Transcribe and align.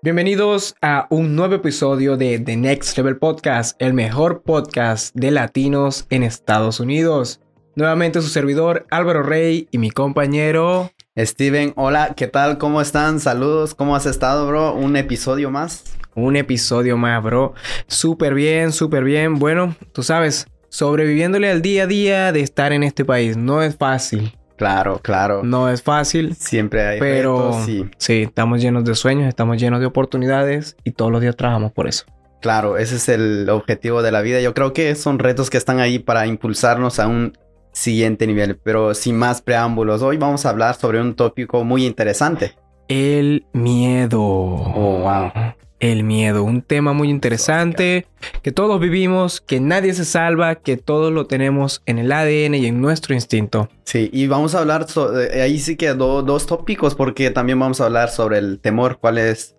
Bienvenidos 0.00 0.76
a 0.80 1.08
un 1.10 1.34
nuevo 1.34 1.56
episodio 1.56 2.16
de 2.16 2.38
The 2.38 2.56
Next 2.56 2.96
Level 2.96 3.16
Podcast, 3.16 3.74
el 3.82 3.94
mejor 3.94 4.42
podcast 4.42 5.12
de 5.16 5.32
latinos 5.32 6.06
en 6.08 6.22
Estados 6.22 6.78
Unidos. 6.78 7.40
Nuevamente 7.74 8.22
su 8.22 8.28
servidor 8.28 8.86
Álvaro 8.92 9.24
Rey 9.24 9.66
y 9.72 9.78
mi 9.78 9.90
compañero 9.90 10.92
Steven. 11.16 11.72
Hola, 11.74 12.14
¿qué 12.16 12.28
tal? 12.28 12.58
¿Cómo 12.58 12.80
están? 12.80 13.18
Saludos, 13.18 13.74
¿cómo 13.74 13.96
has 13.96 14.06
estado, 14.06 14.46
bro? 14.46 14.72
Un 14.72 14.94
episodio 14.94 15.50
más. 15.50 15.82
Un 16.14 16.36
episodio 16.36 16.96
más, 16.96 17.20
bro. 17.20 17.54
Súper 17.88 18.34
bien, 18.34 18.70
súper 18.70 19.02
bien. 19.02 19.40
Bueno, 19.40 19.74
tú 19.90 20.04
sabes, 20.04 20.46
sobreviviéndole 20.68 21.50
al 21.50 21.60
día 21.60 21.82
a 21.82 21.86
día 21.88 22.30
de 22.30 22.42
estar 22.42 22.72
en 22.72 22.84
este 22.84 23.04
país. 23.04 23.36
No 23.36 23.64
es 23.64 23.74
fácil. 23.76 24.32
Claro, 24.58 24.98
claro. 24.98 25.42
No 25.44 25.70
es 25.70 25.82
fácil. 25.82 26.34
Siempre 26.34 26.84
hay 26.84 26.98
pero 26.98 27.52
retos, 27.52 27.64
sí. 27.64 27.86
sí, 27.96 28.22
estamos 28.22 28.60
llenos 28.60 28.84
de 28.84 28.94
sueños, 28.96 29.28
estamos 29.28 29.58
llenos 29.58 29.80
de 29.80 29.86
oportunidades 29.86 30.76
y 30.84 30.90
todos 30.90 31.12
los 31.12 31.20
días 31.20 31.36
trabajamos 31.36 31.72
por 31.72 31.86
eso. 31.86 32.04
Claro, 32.40 32.76
ese 32.76 32.96
es 32.96 33.08
el 33.08 33.48
objetivo 33.50 34.02
de 34.02 34.12
la 34.12 34.20
vida. 34.20 34.40
Yo 34.40 34.54
creo 34.54 34.72
que 34.72 34.94
son 34.96 35.20
retos 35.20 35.48
que 35.48 35.56
están 35.56 35.78
ahí 35.78 36.00
para 36.00 36.26
impulsarnos 36.26 36.98
a 36.98 37.06
un 37.06 37.38
siguiente 37.72 38.26
nivel. 38.26 38.56
Pero 38.56 38.94
sin 38.94 39.16
más 39.16 39.42
preámbulos, 39.42 40.02
hoy 40.02 40.16
vamos 40.16 40.44
a 40.44 40.50
hablar 40.50 40.74
sobre 40.74 41.00
un 41.00 41.14
tópico 41.14 41.64
muy 41.64 41.86
interesante. 41.86 42.54
El 42.88 43.46
miedo. 43.52 44.20
Oh, 44.20 45.00
wow. 45.02 45.32
El 45.80 46.02
miedo, 46.02 46.42
un 46.42 46.62
tema 46.62 46.92
muy 46.92 47.08
interesante 47.08 48.06
que 48.42 48.50
todos 48.50 48.80
vivimos, 48.80 49.40
que 49.40 49.60
nadie 49.60 49.94
se 49.94 50.04
salva, 50.04 50.56
que 50.56 50.76
todos 50.76 51.12
lo 51.12 51.26
tenemos 51.26 51.82
en 51.86 51.98
el 51.98 52.10
ADN 52.10 52.54
y 52.56 52.66
en 52.66 52.80
nuestro 52.80 53.14
instinto. 53.14 53.68
Sí, 53.84 54.10
y 54.12 54.26
vamos 54.26 54.56
a 54.56 54.58
hablar, 54.60 54.86
eh, 55.32 55.40
ahí 55.42 55.60
sí 55.60 55.76
que 55.76 55.94
do- 55.94 56.22
dos 56.22 56.46
tópicos 56.46 56.96
porque 56.96 57.30
también 57.30 57.60
vamos 57.60 57.80
a 57.80 57.84
hablar 57.86 58.10
sobre 58.10 58.38
el 58.38 58.58
temor, 58.58 58.98
cuál 59.00 59.18
es 59.18 59.54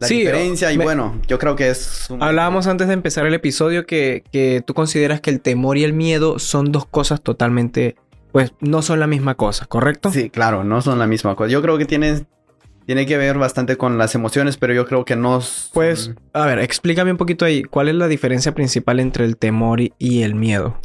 la 0.00 0.08
Sí, 0.08 0.18
diferencia 0.18 0.72
y 0.72 0.78
me- 0.78 0.82
bueno, 0.84 1.20
yo 1.28 1.38
creo 1.38 1.54
que 1.54 1.70
es 1.70 2.10
un... 2.10 2.20
Hablábamos 2.20 2.66
antes 2.66 2.88
de 2.88 2.94
empezar 2.94 3.24
el 3.26 3.34
episodio 3.34 3.86
que, 3.86 4.24
que 4.32 4.64
tú 4.66 4.74
consideras 4.74 5.20
que 5.20 5.30
el 5.30 5.40
temor 5.40 5.78
y 5.78 5.84
el 5.84 5.92
miedo 5.92 6.40
son 6.40 6.72
dos 6.72 6.84
cosas 6.86 7.20
totalmente, 7.22 7.94
pues 8.32 8.52
no 8.60 8.82
son 8.82 8.98
la 8.98 9.06
misma 9.06 9.36
cosa, 9.36 9.66
¿correcto? 9.66 10.10
Sí, 10.10 10.30
claro, 10.30 10.64
no 10.64 10.82
son 10.82 10.98
la 10.98 11.06
misma 11.06 11.36
cosa. 11.36 11.48
Yo 11.48 11.62
creo 11.62 11.78
que 11.78 11.84
tiene, 11.84 12.24
tiene 12.90 13.06
que 13.06 13.16
ver 13.16 13.38
bastante 13.38 13.76
con 13.76 13.98
las 13.98 14.16
emociones, 14.16 14.56
pero 14.56 14.74
yo 14.74 14.84
creo 14.84 15.04
que 15.04 15.14
no... 15.14 15.40
Pues, 15.72 16.10
a 16.32 16.44
ver, 16.44 16.58
explícame 16.58 17.12
un 17.12 17.18
poquito 17.18 17.44
ahí, 17.44 17.62
¿cuál 17.62 17.88
es 17.88 17.94
la 17.94 18.08
diferencia 18.08 18.52
principal 18.52 18.98
entre 18.98 19.24
el 19.26 19.36
temor 19.36 19.80
y, 19.80 19.92
y 19.96 20.24
el 20.24 20.34
miedo? 20.34 20.76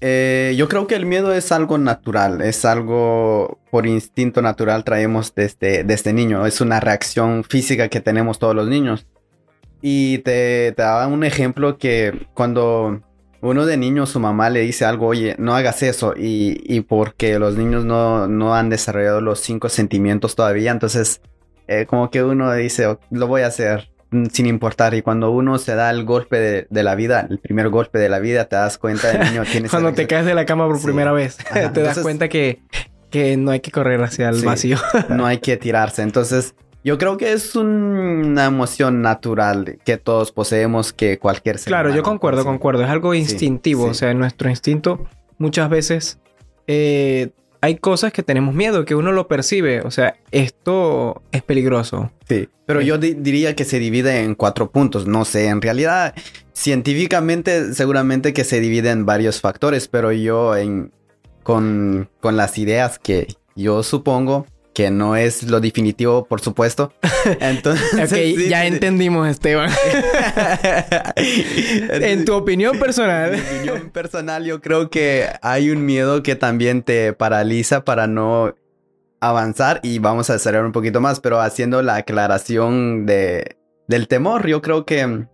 Eh, 0.00 0.54
yo 0.56 0.68
creo 0.68 0.86
que 0.86 0.94
el 0.94 1.06
miedo 1.06 1.34
es 1.34 1.50
algo 1.50 1.76
natural, 1.76 2.40
es 2.40 2.64
algo 2.64 3.58
por 3.72 3.88
instinto 3.88 4.42
natural 4.42 4.84
traemos 4.84 5.34
desde, 5.34 5.82
desde 5.82 6.12
niño, 6.12 6.46
es 6.46 6.60
una 6.60 6.78
reacción 6.78 7.42
física 7.42 7.88
que 7.88 8.00
tenemos 8.00 8.38
todos 8.38 8.54
los 8.54 8.68
niños. 8.68 9.04
Y 9.82 10.18
te, 10.18 10.70
te 10.70 10.82
daba 10.82 11.08
un 11.08 11.24
ejemplo 11.24 11.78
que 11.78 12.28
cuando 12.32 13.02
uno 13.40 13.66
de 13.66 13.76
niño 13.76 14.06
su 14.06 14.18
mamá 14.20 14.50
le 14.50 14.60
dice 14.60 14.84
algo, 14.84 15.06
oye, 15.06 15.36
no 15.38 15.54
hagas 15.54 15.82
eso, 15.82 16.14
y, 16.16 16.60
y 16.66 16.80
porque 16.80 17.38
los 17.38 17.56
niños 17.56 17.84
no, 17.84 18.26
no 18.28 18.54
han 18.54 18.68
desarrollado 18.70 19.20
los 19.20 19.40
cinco 19.40 19.68
sentimientos 19.68 20.34
todavía, 20.34 20.70
entonces 20.72 21.20
eh, 21.68 21.86
como 21.86 22.10
que 22.10 22.22
uno 22.24 22.52
dice, 22.54 22.86
"Ok, 22.86 23.00
lo 23.10 23.26
voy 23.26 23.42
a 23.42 23.46
hacer 23.48 23.90
mm, 24.10 24.26
sin 24.32 24.46
importar, 24.46 24.94
y 24.94 25.02
cuando 25.02 25.30
uno 25.30 25.58
se 25.58 25.74
da 25.74 25.90
el 25.90 26.04
golpe 26.04 26.40
de, 26.40 26.66
de 26.70 26.82
la 26.82 26.94
vida, 26.94 27.26
el 27.28 27.38
primer 27.38 27.68
golpe 27.68 27.98
de 27.98 28.08
la 28.08 28.18
vida, 28.18 28.46
te 28.46 28.56
das 28.56 28.78
cuenta 28.78 29.08
del 29.12 29.20
niño 29.30 29.42
tienes 29.52 29.70
Cuando 29.70 29.92
te 29.92 30.06
caes 30.06 30.24
de 30.26 30.34
la 30.34 30.44
cama 30.46 30.66
por 30.66 30.78
Sí. 30.78 30.84
primera 30.86 31.12
vez, 31.12 31.36
Ajá, 31.50 31.72
te 31.72 31.82
das 31.82 31.98
cuenta 32.00 32.28
que, 32.28 32.60
que 33.10 33.36
no 33.36 33.50
hay 33.52 33.60
que 33.60 33.70
correr 33.70 34.02
hacia 34.02 34.30
el 34.30 34.36
Sí. 34.40 34.46
vacío. 34.46 34.78
no 35.10 35.26
hay 35.26 35.38
que 35.40 35.56
tirarse. 35.58 36.02
Entonces, 36.02 36.54
yo 36.88 36.98
creo 36.98 37.16
que 37.18 37.32
es 37.32 37.54
un- 37.54 37.68
una 38.30 38.46
emoción 38.46 39.02
natural 39.02 39.78
que 39.84 39.96
todos 39.98 40.32
poseemos, 40.32 40.92
que 40.92 41.18
cualquier 41.18 41.58
ser 41.58 41.70
Claro, 41.70 41.94
yo 41.94 42.02
concuerdo, 42.02 42.38
posee. 42.40 42.50
concuerdo. 42.52 42.82
Es 42.84 42.90
algo 42.90 43.12
instintivo. 43.14 43.84
sí. 43.84 43.90
O 43.90 43.94
sea, 43.94 44.14
nuestro 44.14 44.48
instinto 44.50 45.06
muchas 45.38 45.68
veces 45.70 46.18
eh, 46.66 47.30
hay 47.60 47.76
cosas 47.76 48.12
que 48.12 48.22
tenemos 48.22 48.54
miedo, 48.54 48.84
que 48.84 48.94
uno 48.94 49.10
lo 49.12 49.26
percibe. 49.28 49.80
O 49.82 49.90
sea, 49.90 50.14
esto 50.30 51.22
es 51.32 51.42
peligroso. 51.42 52.10
Sí, 52.28 52.48
pero 52.66 52.80
Sí. 52.80 52.86
yo 52.86 52.98
di- 52.98 53.14
diría 53.14 53.54
que 53.56 53.64
se 53.64 53.78
divide 53.78 54.22
en 54.22 54.34
cuatro 54.34 54.70
puntos. 54.70 55.06
No 55.06 55.24
sé, 55.24 55.48
en 55.48 55.60
realidad, 55.62 56.14
científicamente, 56.52 57.74
seguramente 57.74 58.32
que 58.32 58.44
se 58.44 58.60
divide 58.60 58.90
en 58.90 59.04
varios 59.06 59.40
factores, 59.40 59.88
pero 59.88 60.12
yo 60.12 60.54
en, 60.56 60.92
con, 61.42 62.08
con 62.20 62.36
las 62.36 62.58
ideas 62.58 62.98
que 62.98 63.26
yo 63.56 63.82
supongo 63.82 64.46
que 64.78 64.92
no 64.92 65.16
es 65.16 65.42
lo 65.42 65.58
definitivo, 65.58 66.24
por 66.26 66.40
supuesto. 66.40 66.92
Entonces, 67.40 68.10
sí, 68.10 68.48
ya 68.48 68.60
sí. 68.60 68.68
entendimos, 68.68 69.26
Esteban. 69.26 69.68
en 71.16 72.24
tu 72.24 72.34
opinión 72.34 72.76
En 72.76 72.80
personal. 72.80 73.32
mi 73.32 73.38
opinión 73.40 73.90
personal, 73.90 74.44
yo 74.44 74.60
creo 74.60 74.88
que 74.88 75.26
hay 75.42 75.72
un 75.72 75.84
miedo 75.84 76.22
que 76.22 76.36
también 76.36 76.84
te 76.84 77.12
paraliza 77.12 77.84
para 77.84 78.06
no 78.06 78.54
avanzar 79.20 79.80
y 79.82 79.98
vamos 79.98 80.30
a 80.30 80.34
acelerar 80.34 80.64
un 80.64 80.70
poquito 80.70 81.00
más, 81.00 81.18
pero 81.18 81.40
haciendo 81.40 81.82
la 81.82 81.96
aclaración 81.96 83.04
de, 83.04 83.56
del 83.88 84.06
temor, 84.06 84.46
yo 84.46 84.62
creo 84.62 84.86
que 84.86 85.26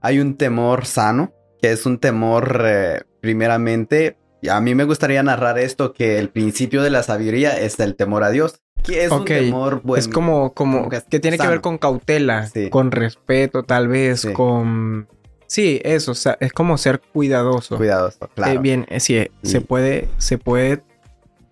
hay 0.00 0.20
un 0.20 0.36
temor 0.36 0.86
sano, 0.86 1.32
que 1.60 1.72
es 1.72 1.84
un 1.84 1.98
temor 1.98 2.62
eh, 2.64 3.00
primeramente, 3.20 4.18
y 4.40 4.50
a 4.50 4.60
mí 4.60 4.76
me 4.76 4.84
gustaría 4.84 5.20
narrar 5.24 5.58
esto, 5.58 5.92
que 5.92 6.20
el 6.20 6.28
principio 6.30 6.84
de 6.84 6.90
la 6.90 7.02
sabiduría 7.02 7.58
es 7.58 7.80
el 7.80 7.96
temor 7.96 8.22
a 8.22 8.30
Dios, 8.30 8.60
que 8.82 9.04
es 9.04 9.12
Ok, 9.12 9.18
un 9.20 9.24
temor 9.26 9.80
bueno. 9.84 9.98
es 9.98 10.08
como, 10.08 10.52
como 10.54 10.78
como 10.78 10.88
que 10.90 11.00
que 11.08 11.20
tiene 11.20 11.38
que 11.38 11.46
ver 11.46 11.60
con 11.60 11.78
cautela, 11.78 12.46
Sí. 12.46 12.70
con 12.70 12.90
respeto, 12.90 13.62
tal 13.62 13.88
vez, 13.88 14.20
Sí. 14.22 14.32
con... 14.32 15.06
Sí, 15.46 15.80
eso, 15.84 16.12
o 16.12 16.14
sea, 16.14 16.36
es 16.40 16.52
como 16.52 16.76
ser 16.76 17.00
cuidadoso. 17.00 17.76
Cuidadoso, 17.78 18.28
claro. 18.34 18.52
Eh, 18.52 18.58
bien, 18.58 18.84
eh, 18.90 19.00
sí, 19.00 19.16
eh, 19.16 19.30
Sí. 19.42 19.52
se 19.52 19.60
puede, 19.62 20.08
se 20.18 20.36
puede 20.36 20.82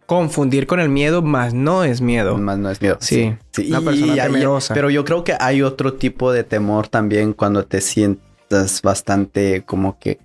confundir 0.04 0.66
con 0.66 0.80
el 0.80 0.88
miedo, 0.88 1.22
más 1.22 1.52
no 1.54 1.82
es 1.82 2.00
miedo. 2.00 2.36
Más 2.36 2.58
no 2.58 2.70
es 2.70 2.80
miedo. 2.80 2.98
Sí, 3.00 3.34
Sí, 3.52 3.68
una 3.70 3.80
persona 3.80 4.12
y- 4.14 4.18
y- 4.18 4.22
temerosa. 4.22 4.74
Pero 4.74 4.90
yo 4.90 5.04
creo 5.04 5.24
que 5.24 5.34
hay 5.40 5.62
otro 5.62 5.94
tipo 5.94 6.30
de 6.32 6.44
temor 6.44 6.88
también 6.88 7.32
cuando 7.32 7.64
te 7.64 7.80
sientas 7.80 8.82
bastante 8.82 9.62
como 9.64 9.98
que... 9.98 10.18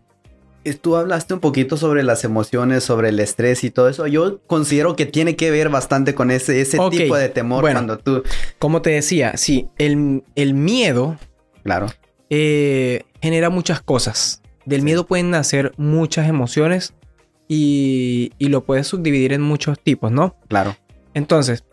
Tú 0.81 0.95
hablaste 0.95 1.33
un 1.33 1.39
poquito 1.39 1.75
sobre 1.75 2.03
las 2.03 2.23
emociones, 2.23 2.83
sobre 2.83 3.09
el 3.09 3.19
estrés 3.19 3.63
y 3.63 3.71
todo 3.71 3.89
eso. 3.89 4.05
Yo 4.07 4.39
considero 4.45 4.95
que 4.95 5.05
tiene 5.05 5.35
que 5.35 5.49
ver 5.49 5.69
bastante 5.69 6.13
con 6.13 6.29
ese, 6.29 6.63
tipo 6.91 7.15
de 7.15 7.29
temor 7.29 7.61
bueno. 7.61 7.77
cuando 7.79 7.97
tú... 7.97 8.23
Como 8.59 8.81
te 8.81 8.91
decía, 8.91 9.37
sí, 9.37 9.69
el, 9.77 10.23
el 10.35 10.53
miedo 10.53 11.17
Claro, 11.63 11.87
eh, 12.29 13.03
genera 13.21 13.49
muchas 13.49 13.81
cosas. 13.81 14.41
Del 14.65 14.81
Sí. 14.81 14.85
miedo 14.85 15.05
pueden 15.07 15.31
nacer 15.31 15.73
muchas 15.77 16.29
emociones 16.29 16.93
y, 17.47 18.31
y 18.37 18.49
lo 18.49 18.63
puedes 18.63 18.87
subdividir 18.87 19.33
en 19.33 19.41
muchos 19.41 19.79
tipos, 19.79 20.11
¿no? 20.11 20.35
claro. 20.47 20.75
Entonces, 21.13 21.65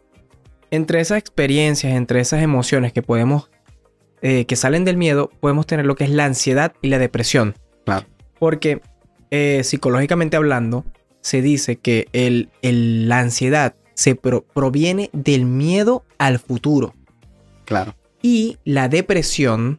entre 0.70 1.00
esas 1.00 1.19
experiencias, 1.19 1.93
entre 1.94 2.20
esas 2.20 2.43
emociones 2.43 2.93
que 2.93 3.03
podemos, 3.03 3.50
eh, 4.20 4.47
que 4.47 4.56
salen 4.56 4.84
del 4.84 4.97
miedo, 4.97 5.31
podemos 5.41 5.66
tener 5.66 5.87
lo 5.87 5.94
que 5.94 6.05
es 6.05 6.10
la 6.10 6.25
ansiedad 6.25 6.72
y 6.82 6.88
la 6.88 6.99
depresión. 6.99 7.55
Claro. 7.84 8.06
Porque 8.38 8.81
eh, 9.31 9.62
psicológicamente 9.65 10.37
hablando, 10.37 10.84
se 11.21 11.43
dice 11.43 11.76
que 11.76 12.09
el, 12.12 12.49
el- 12.62 13.09
la 13.09 13.21
ansiedad 13.21 13.75
se 13.94 14.15
pro- 14.15 14.44
proviene 14.54 15.10
del 15.12 15.44
miedo 15.44 16.04
al 16.19 16.38
futuro. 16.38 16.94
Claro. 17.65 17.94
Y 18.22 18.56
la 18.65 18.88
depresión, 18.88 19.78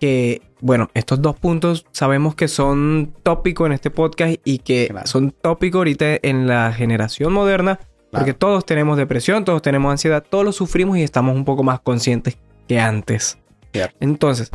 que, 0.00 0.42
bueno, 0.60 0.90
estos 0.94 1.20
dos 1.22 1.36
puntos 1.38 1.86
sabemos 1.92 2.34
que 2.34 2.48
son 2.48 3.14
tópicos 3.22 3.66
en 3.66 3.72
este 3.72 3.90
podcast 3.90 4.36
y 4.44 4.58
que 4.58 4.88
Claro. 4.90 5.06
son 5.06 5.30
tópicos 5.30 5.78
ahorita 5.80 6.18
en 6.22 6.46
la 6.46 6.72
generación 6.72 7.32
moderna, 7.32 7.78
porque 8.10 8.32
Claro. 8.34 8.38
todos 8.38 8.66
tenemos 8.66 8.96
depresión, 8.96 9.44
todos 9.44 9.62
tenemos 9.62 9.90
ansiedad, 9.92 10.24
todos 10.28 10.44
lo 10.44 10.52
sufrimos 10.52 10.96
y 10.98 11.02
estamos 11.02 11.36
un 11.36 11.44
poco 11.44 11.62
más 11.62 11.80
conscientes 11.80 12.38
que 12.66 12.80
antes. 12.80 13.38
Cierto. 13.72 13.94
Entonces, 14.00 14.50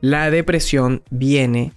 la 0.00 0.30
depresión 0.30 1.02
viene 1.10 1.72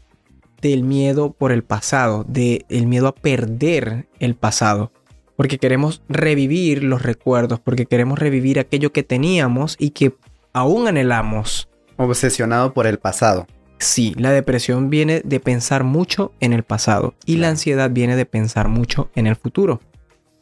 del 0.61 0.83
miedo 0.83 1.31
por 1.31 1.51
el 1.51 1.63
pasado, 1.63 2.25
del 2.27 2.65
miedo 2.87 3.07
a 3.07 3.15
perder 3.15 4.07
el 4.19 4.35
pasado. 4.35 4.91
Porque 5.35 5.57
queremos 5.57 6.01
revivir 6.09 6.83
los 6.83 7.01
recuerdos, 7.01 7.59
porque 7.59 7.85
queremos 7.85 8.19
revivir 8.19 8.59
aquello 8.59 8.91
que 8.91 9.03
teníamos 9.03 9.75
y 9.79 9.91
que 9.91 10.13
aún 10.53 10.87
anhelamos. 10.87 11.69
Obsesionado 11.97 12.73
por 12.73 12.87
el 12.87 12.99
pasado. 12.99 13.47
Sí, 13.77 14.13
la 14.17 14.31
depresión 14.31 14.89
viene 14.89 15.21
de 15.23 15.39
pensar 15.39 15.85
mucho 15.85 16.33
en 16.41 16.51
el 16.51 16.63
pasado 16.63 17.13
y 17.25 17.37
la 17.37 17.47
ansiedad 17.47 17.89
viene 17.89 18.17
de 18.17 18.25
pensar 18.25 18.67
mucho 18.67 19.09
en 19.15 19.27
el 19.27 19.37
futuro. 19.37 19.79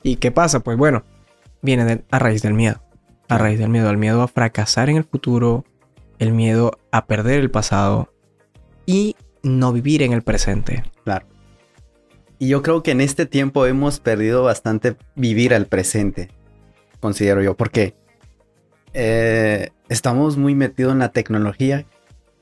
¿Y 0.01 0.15
qué 0.15 0.31
pasa? 0.31 0.61
Pues 0.61 0.77
bueno, 0.77 1.03
viene 1.61 1.85
de- 1.85 2.03
a 2.09 2.17
raíz 2.17 2.41
del 2.41 2.55
miedo. 2.55 2.81
A 3.29 3.37
raíz 3.37 3.59
del 3.59 3.69
miedo, 3.69 3.89
al 3.89 3.97
miedo 3.97 4.23
a 4.23 4.27
fracasar 4.27 4.89
en 4.89 4.97
el 4.97 5.03
futuro, 5.03 5.65
el 6.17 6.31
miedo 6.31 6.71
a 6.91 7.05
perder 7.05 7.39
el 7.39 7.51
pasado 7.51 8.11
y 8.87 9.15
no 9.47 9.73
vivir 9.73 10.01
en 10.03 10.13
el 10.13 10.21
presente. 10.21 10.83
Claro. 11.03 11.25
Y 12.39 12.49
yo 12.49 12.61
creo 12.61 12.83
que 12.83 12.91
en 12.91 13.01
este 13.01 13.25
tiempo 13.25 13.65
hemos 13.65 13.99
perdido 13.99 14.44
bastante 14.44 14.95
vivir 15.15 15.53
al 15.55 15.65
presente, 15.65 16.29
considero 16.99 17.41
yo, 17.41 17.57
porque 17.57 17.95
eh, 18.94 19.69
estamos 19.89 20.38
muy 20.38 20.55
metidos 20.55 20.94
en 20.94 20.99
la 20.99 21.09
tecnología, 21.11 21.85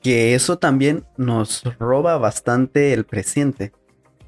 que 0.02 0.34
eso 0.34 0.58
también 0.58 1.04
nos 1.16 1.62
roba 1.78 2.18
bastante 2.18 2.92
el 2.92 3.04
presente. 3.04 3.72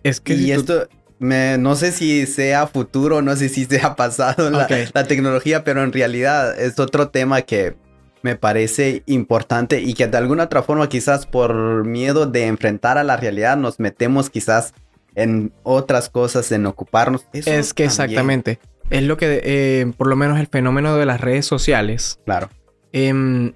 Es 0.03 0.21
que 0.21 0.35
y 0.35 0.39
si 0.47 0.53
tú- 0.55 0.61
esto, 0.61 0.89
me- 1.19 1.59
no 1.59 1.75
sé 1.77 1.93
si 1.93 2.27
sea 2.27 2.67
futuro, 2.67 3.23
no 3.23 3.37
sé 3.37 3.49
si 3.49 3.65
sea 3.67 3.95
pasado 3.97 4.51
la 4.51 5.05
tecnología, 5.07 5.65
pero 5.65 5.83
en 5.83 5.93
realidad 5.93 6.59
es 6.59 6.79
otro 6.79 7.11
tema 7.11 7.43
que 7.43 7.77
me 8.23 8.37
parece 8.37 9.03
importante 9.07 9.81
y 9.81 9.95
que 9.95 10.07
de 10.07 10.17
alguna 10.19 10.45
otra 10.45 10.63
forma 10.63 10.89
quizás 10.89 11.27
por 11.27 11.85
miedo 11.85 12.27
de 12.27 12.47
enfrentar 12.47 12.99
a 12.99 13.05
la 13.05 13.17
realidad 13.17 13.57
nos 13.57 13.79
metemos 13.81 14.31
quizás 14.31 14.75
en 15.15 15.53
otras 15.63 16.09
cosas, 16.09 16.51
en 16.53 16.67
ocuparnos. 16.67 17.27
Eso 17.33 17.51
es 17.51 17.75
que 17.75 17.85
también, 17.85 18.09
exactamente. 18.11 18.59
Es 18.91 19.03
lo 19.03 19.17
que, 19.17 19.41
eh, 19.45 19.93
por 19.97 20.07
lo 20.07 20.17
menos 20.17 20.39
el 20.39 20.47
fenómeno 20.47 20.97
de 20.97 21.07
las 21.07 21.21
redes 21.21 21.45
sociales, 21.47 22.21
Claro, 22.25 22.49
em, 22.93 23.53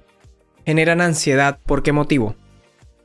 generan 0.67 1.01
ansiedad. 1.01 1.59
¿Por 1.65 1.83
qué 1.83 1.93
motivo? 1.93 2.35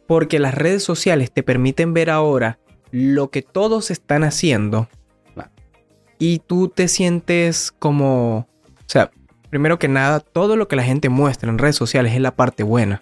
Porque 0.08 0.40
las 0.40 0.54
redes 0.56 0.84
sociales 0.84 1.32
te 1.32 1.44
permiten 1.44 1.94
ver 1.94 2.10
ahora 2.10 2.60
lo 2.92 3.30
que 3.30 3.42
todos 3.42 3.92
están 3.92 4.24
haciendo 4.24 4.90
Claro. 5.34 5.52
y 6.20 6.40
tú 6.40 6.70
te 6.70 6.88
sientes 6.88 7.72
como, 7.78 8.38
o 8.40 8.48
sea, 8.88 9.12
primero 9.50 9.80
que 9.80 9.88
nada, 9.88 10.20
todo 10.20 10.56
lo 10.56 10.68
que 10.68 10.76
la 10.76 10.84
gente 10.84 11.10
muestra 11.10 11.50
en 11.50 11.58
redes 11.58 11.76
sociales 11.76 12.14
es 12.14 12.22
la 12.22 12.32
parte 12.36 12.64
buena. 12.64 13.02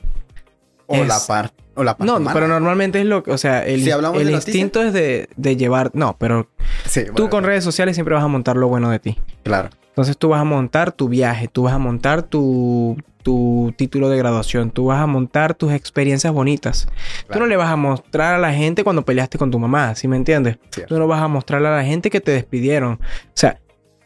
o 0.87 0.95
Es- 0.97 1.07
la 1.07 1.19
parte 1.27 1.63
o 1.73 1.83
la 1.83 1.97
parte 1.97 2.05
No, 2.13 2.19
mala. 2.19 2.33
pero 2.33 2.47
normalmente 2.47 2.99
es 2.99 3.07
lo 3.07 3.23
que, 3.23 3.31
o 3.31 3.37
sea, 3.39 3.65
el, 3.65 3.81
Si 3.83 3.89
el 3.89 4.29
instinto 4.29 4.83
es 4.83 4.93
de, 4.93 5.27
de 5.35 5.57
llevar, 5.57 5.89
no, 5.95 6.15
pero 6.19 6.47
Sí, 6.85 7.05
tú 7.15 7.27
con 7.29 7.43
redes 7.43 7.63
sociales 7.63 7.95
siempre 7.95 8.13
vas 8.13 8.23
a 8.23 8.27
montar 8.27 8.55
lo 8.55 8.67
bueno 8.67 8.91
de 8.91 8.99
ti. 8.99 9.19
claro, 9.43 9.69
Entonces 9.87 10.15
tú 10.17 10.29
vas 10.29 10.41
a 10.41 10.43
montar 10.43 10.91
tu 10.91 11.07
viaje, 11.09 11.47
tú 11.47 11.63
vas 11.63 11.73
a 11.73 11.79
montar 11.79 12.21
tu, 12.21 12.97
tu 13.23 13.73
título 13.77 14.09
de 14.09 14.17
graduación, 14.17 14.69
tú 14.69 14.85
vas 14.85 15.01
a 15.01 15.07
montar 15.07 15.55
tus 15.55 15.71
experiencias 15.71 16.31
bonitas. 16.31 16.85
Tú 17.21 17.27
Claro. 17.29 17.41
no 17.41 17.47
le 17.47 17.57
vas 17.57 17.69
a 17.71 17.75
mostrar 17.77 18.35
a 18.35 18.37
la 18.37 18.53
gente 18.53 18.83
cuando 18.83 19.03
peleaste 19.03 19.39
con 19.39 19.49
tu 19.49 19.57
mamá, 19.57 19.95
¿sí 19.95 20.07
me 20.07 20.17
entiendes? 20.17 20.59
Cierto. 20.69 20.93
Tú 20.93 20.99
no 20.99 21.07
vas 21.07 21.19
a 21.21 21.27
mostrarle 21.27 21.69
a 21.69 21.77
la 21.77 21.83
gente 21.83 22.11
que 22.11 22.21
te 22.21 22.29
despidieron. 22.31 22.93
O 23.01 23.31
sea, 23.33 23.57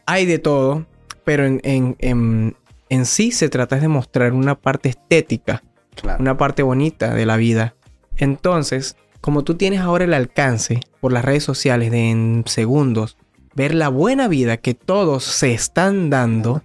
hay 0.06 0.24
de 0.24 0.38
todo, 0.38 0.86
pero 1.30 1.46
en, 1.46 1.60
en, 1.62 1.94
en, 2.00 2.56
en 2.88 3.06
sí 3.06 3.30
se 3.30 3.48
trata 3.48 3.76
de 3.76 3.86
mostrar 3.86 4.32
una 4.32 4.56
parte 4.56 4.88
estética 4.88 5.62
claro. 5.94 6.20
una 6.20 6.36
parte 6.36 6.64
bonita 6.64 7.14
de 7.14 7.24
la 7.24 7.36
vida. 7.36 7.76
Entonces, 8.16 8.96
como 9.20 9.44
tú 9.44 9.54
tienes 9.54 9.78
ahora 9.78 10.06
el 10.06 10.12
alcance 10.12 10.80
por 11.00 11.12
las 11.12 11.24
redes 11.24 11.44
sociales 11.44 11.92
de 11.92 12.10
en 12.10 12.42
segundos 12.46 13.16
ver 13.54 13.76
la 13.76 13.90
buena 13.90 14.26
vida 14.26 14.56
que 14.56 14.74
todos 14.74 15.22
se 15.22 15.52
están 15.52 16.10
dando, 16.10 16.64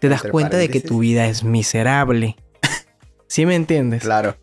te 0.00 0.10
das 0.10 0.18
Entre 0.18 0.32
cuenta 0.32 0.58
de 0.58 0.68
que 0.68 0.82
tu 0.82 0.98
vida 0.98 1.26
es 1.26 1.42
miserable. 1.42 2.36
¿Sí 3.26 3.46
me 3.46 3.54
entiendes? 3.54 4.02
Claro, 4.02 4.36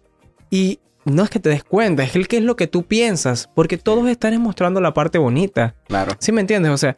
Y 0.49 0.79
no 1.05 1.21
es 1.21 1.29
que 1.29 1.39
te 1.39 1.49
des 1.49 1.63
cuenta, 1.63 2.01
es 2.01 2.15
el 2.15 2.27
que 2.27 2.37
es 2.37 2.43
lo 2.43 2.55
que 2.55 2.65
tú 2.65 2.81
piensas, 2.81 3.47
porque 3.53 3.77
todos 3.77 4.09
están 4.09 4.41
mostrando 4.41 4.81
la 4.81 4.95
parte 4.95 5.19
bonita. 5.19 5.75
claro, 5.87 6.13
¿Sí 6.17 6.31
me 6.31 6.41
entiendes? 6.41 6.71
O 6.71 6.77
sea, 6.79 6.95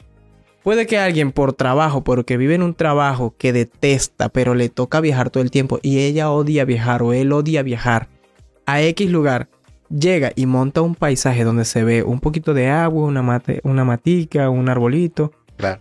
puede 0.65 0.87
que 0.87 0.97
alguien 0.97 1.31
por 1.31 1.53
trabajo, 1.53 2.03
porque 2.03 2.37
vive 2.37 2.55
en 2.55 2.63
un 2.63 2.73
trabajo 2.73 3.35
que 3.37 3.53
detesta, 3.53 4.29
pero 4.29 4.55
le 4.55 4.67
toca 4.69 4.99
viajar 4.99 5.29
todo 5.29 5.43
el 5.43 5.51
tiempo 5.51 5.77
y 5.83 5.99
ella 5.99 6.31
odia 6.31 6.65
viajar 6.65 7.03
o 7.03 7.13
él 7.13 7.33
odia 7.33 7.61
viajar 7.61 8.07
a 8.65 8.81
X 8.81 9.11
lugar, 9.11 9.47
llega 9.89 10.31
y 10.35 10.47
monta 10.47 10.81
un 10.81 10.95
paisaje 10.95 11.43
donde 11.43 11.65
se 11.65 11.83
ve 11.83 12.01
un 12.01 12.19
poquito 12.19 12.55
de 12.55 12.67
agua, 12.69 13.05
una, 13.05 13.21
mate, 13.21 13.61
una 13.63 13.85
matica, 13.85 14.49
un 14.49 14.67
arbolito. 14.67 15.31
claro. 15.55 15.79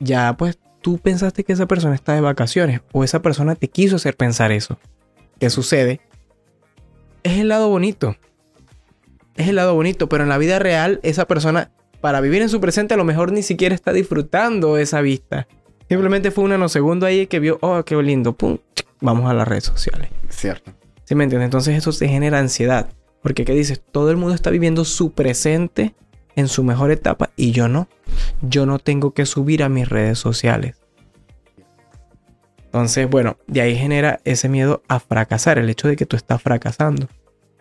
Ya, 0.00 0.36
pues 0.36 0.58
tú 0.82 0.98
pensaste 0.98 1.42
que 1.42 1.54
esa 1.54 1.66
persona 1.66 1.94
está 1.94 2.12
de 2.12 2.20
vacaciones 2.20 2.82
o 2.92 3.04
esa 3.04 3.22
persona 3.22 3.54
te 3.54 3.68
quiso 3.68 3.96
hacer 3.96 4.18
pensar 4.18 4.52
eso. 4.52 4.78
¿Qué 5.38 5.48
sucede? 5.48 6.02
Es 7.22 7.38
el 7.38 7.48
lado 7.48 7.70
bonito. 7.70 8.16
Es 9.36 9.48
el 9.48 9.56
lado 9.56 9.74
bonito, 9.74 10.10
pero 10.10 10.24
en 10.24 10.28
la 10.28 10.36
vida 10.36 10.58
real 10.58 11.00
esa 11.02 11.26
persona 11.26 11.70
para 12.00 12.20
vivir 12.20 12.42
en 12.42 12.48
su 12.48 12.60
presente 12.60 12.94
a 12.94 12.96
lo 12.96 13.04
mejor 13.04 13.32
ni 13.32 13.42
siquiera 13.42 13.74
está 13.74 13.92
disfrutando 13.92 14.76
esa 14.76 15.00
vista. 15.00 15.46
Simplemente 15.88 16.30
fue 16.30 16.44
un 16.44 16.50
nanosegundo 16.50 17.06
ahí 17.06 17.26
que 17.26 17.40
vio, 17.40 17.58
oh, 17.62 17.82
qué 17.84 18.00
lindo, 18.02 18.32
pum, 18.32 18.58
vamos 19.00 19.28
a 19.30 19.34
las 19.34 19.46
redes 19.46 19.64
sociales. 19.64 20.10
Cierto. 20.28 20.72
¿Sí 21.04 21.14
me 21.14 21.24
entiendes? 21.24 21.46
Entonces 21.46 21.76
eso 21.76 21.92
te 21.92 22.08
genera 22.08 22.38
ansiedad. 22.38 22.88
Porque, 23.22 23.44
¿qué 23.44 23.52
dices? 23.54 23.82
Todo 23.90 24.10
el 24.10 24.16
mundo 24.16 24.34
está 24.34 24.50
viviendo 24.50 24.84
su 24.84 25.12
presente 25.12 25.94
en 26.36 26.48
su 26.48 26.62
mejor 26.62 26.90
etapa 26.90 27.30
y 27.36 27.50
yo 27.50 27.68
no. 27.68 27.88
Yo 28.40 28.64
no 28.66 28.78
tengo 28.78 29.12
que 29.12 29.26
subir 29.26 29.62
a 29.62 29.68
mis 29.68 29.88
redes 29.88 30.18
sociales. 30.18 30.76
Entonces, 32.66 33.10
bueno, 33.10 33.36
de 33.48 33.60
ahí 33.62 33.76
genera 33.76 34.20
ese 34.24 34.48
miedo 34.48 34.82
a 34.86 35.00
fracasar, 35.00 35.58
el 35.58 35.68
hecho 35.68 35.88
de 35.88 35.96
que 35.96 36.06
tú 36.06 36.16
estás 36.16 36.40
fracasando. 36.40 37.08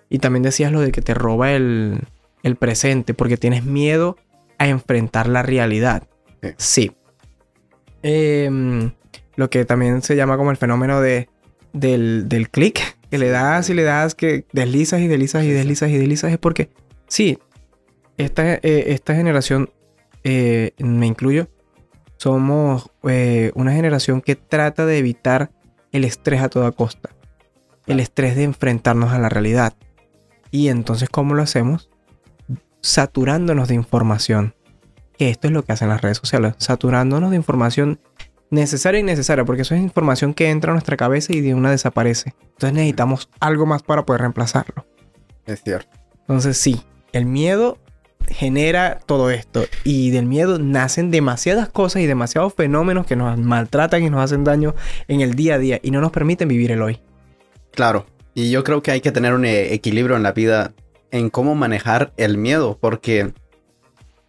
Y 0.07 0.19
también 0.19 0.43
decías 0.43 0.71
lo 0.71 0.81
de 0.81 0.91
que 0.91 1.01
te 1.01 1.15
roba 1.15 1.51
el, 1.51 2.01
el 2.43 2.55
presente 2.55 3.13
porque 3.13 3.37
tienes 3.37 3.65
miedo 3.65 4.17
a 4.59 4.67
enfrentar 4.67 5.27
la 5.27 5.41
realidad. 5.41 6.03
Sí. 6.41 6.53
Sí. 6.57 6.91
Em, 8.03 8.91
lo 9.35 9.49
que 9.49 9.65
también 9.65 10.01
se 10.01 10.15
llama 10.15 10.37
como 10.37 10.51
el 10.51 10.57
fenómeno 10.57 11.01
de, 11.01 11.27
del, 11.73 12.29
del 12.29 12.49
clic, 12.49 12.97
que 13.09 13.17
le 13.17 13.29
das 13.29 13.69
y 13.69 13.73
le 13.73 13.83
das, 13.83 14.13
que 14.13 14.45
deslizas 14.53 15.01
y 15.01 15.07
deslizas 15.07 15.43
y 15.43 15.49
deslizas 15.49 15.89
y 15.89 15.97
deslizas, 15.97 16.31
es 16.31 16.37
porque, 16.37 16.69
sí, 17.07 17.39
esta, 18.17 18.55
eh, 18.55 18.59
esta 18.87 19.15
generación, 19.15 19.71
eh, 20.23 20.73
me 20.77 21.07
incluyo, 21.07 21.47
somos 22.17 22.91
eh, 23.03 23.51
una 23.55 23.71
generación 23.71 24.21
que 24.21 24.35
trata 24.35 24.85
de 24.85 24.97
evitar 24.97 25.51
el 25.93 26.03
estrés 26.03 26.41
a 26.41 26.49
toda 26.49 26.71
costa. 26.71 27.09
El 27.87 27.99
estrés 27.99 28.35
de 28.35 28.43
enfrentarnos 28.43 29.13
a 29.13 29.19
la 29.19 29.29
realidad. 29.29 29.73
Y 30.51 30.67
entonces, 30.67 31.09
¿cómo 31.09 31.33
lo 31.33 31.41
hacemos? 31.41 31.88
Saturándonos 32.81 33.67
de 33.67 33.75
información. 33.75 34.55
Que 35.17 35.29
esto 35.29 35.47
es 35.47 35.53
lo 35.53 35.63
que 35.63 35.73
hacen 35.73 35.89
las 35.89 36.01
redes 36.01 36.17
sociales. 36.17 36.55
Saturándonos 36.57 37.31
de 37.31 37.35
información 37.35 37.99
necesaria 38.49 38.99
y 38.99 39.01
innecesaria. 39.01 39.45
Porque 39.45 39.63
eso 39.63 39.75
es 39.75 39.81
información 39.81 40.33
que 40.33 40.49
entra 40.49 40.71
a 40.71 40.75
nuestra 40.75 40.97
cabeza 40.97 41.33
y 41.33 41.41
de 41.41 41.53
una 41.53 41.71
desaparece. 41.71 42.33
Entonces 42.41 42.73
necesitamos 42.73 43.29
algo 43.39 43.65
más 43.65 43.83
para 43.83 44.05
poder 44.05 44.21
reemplazarlo. 44.21 44.85
Es 45.45 45.61
cierto. 45.63 45.89
Entonces 46.21 46.57
sí, 46.57 46.81
el 47.11 47.25
miedo 47.25 47.79
genera 48.27 48.99
todo 49.05 49.31
esto 49.31 49.65
y 49.83 50.11
del 50.11 50.25
miedo 50.25 50.59
nacen 50.59 51.11
demasiadas 51.11 51.69
cosas 51.69 52.01
y 52.01 52.05
demasiados 52.05 52.53
fenómenos 52.53 53.05
que 53.05 53.15
nos 53.15 53.37
maltratan 53.39 54.03
y 54.03 54.09
nos 54.09 54.21
hacen 54.21 54.43
daño 54.43 54.75
en 55.07 55.21
el 55.21 55.35
día 55.35 55.55
a 55.55 55.57
día 55.57 55.79
y 55.81 55.91
no 55.91 56.01
nos 56.01 56.11
permiten 56.11 56.47
vivir 56.47 56.71
el 56.71 56.81
hoy. 56.81 56.99
Claro. 57.71 58.05
Y 58.35 58.51
yo 58.51 58.63
creo 58.63 58.83
que 58.83 58.91
hay 58.91 59.01
que 59.01 59.11
tener 59.11 59.33
un 59.33 59.45
eh, 59.45 59.73
equilibrio 59.73 60.15
en 60.15 60.23
la 60.23 60.31
vida 60.31 60.73
en 61.11 61.29
cómo 61.29 61.55
manejar 61.55 62.13
el 62.17 62.37
miedo, 62.37 62.77
porque 62.79 63.33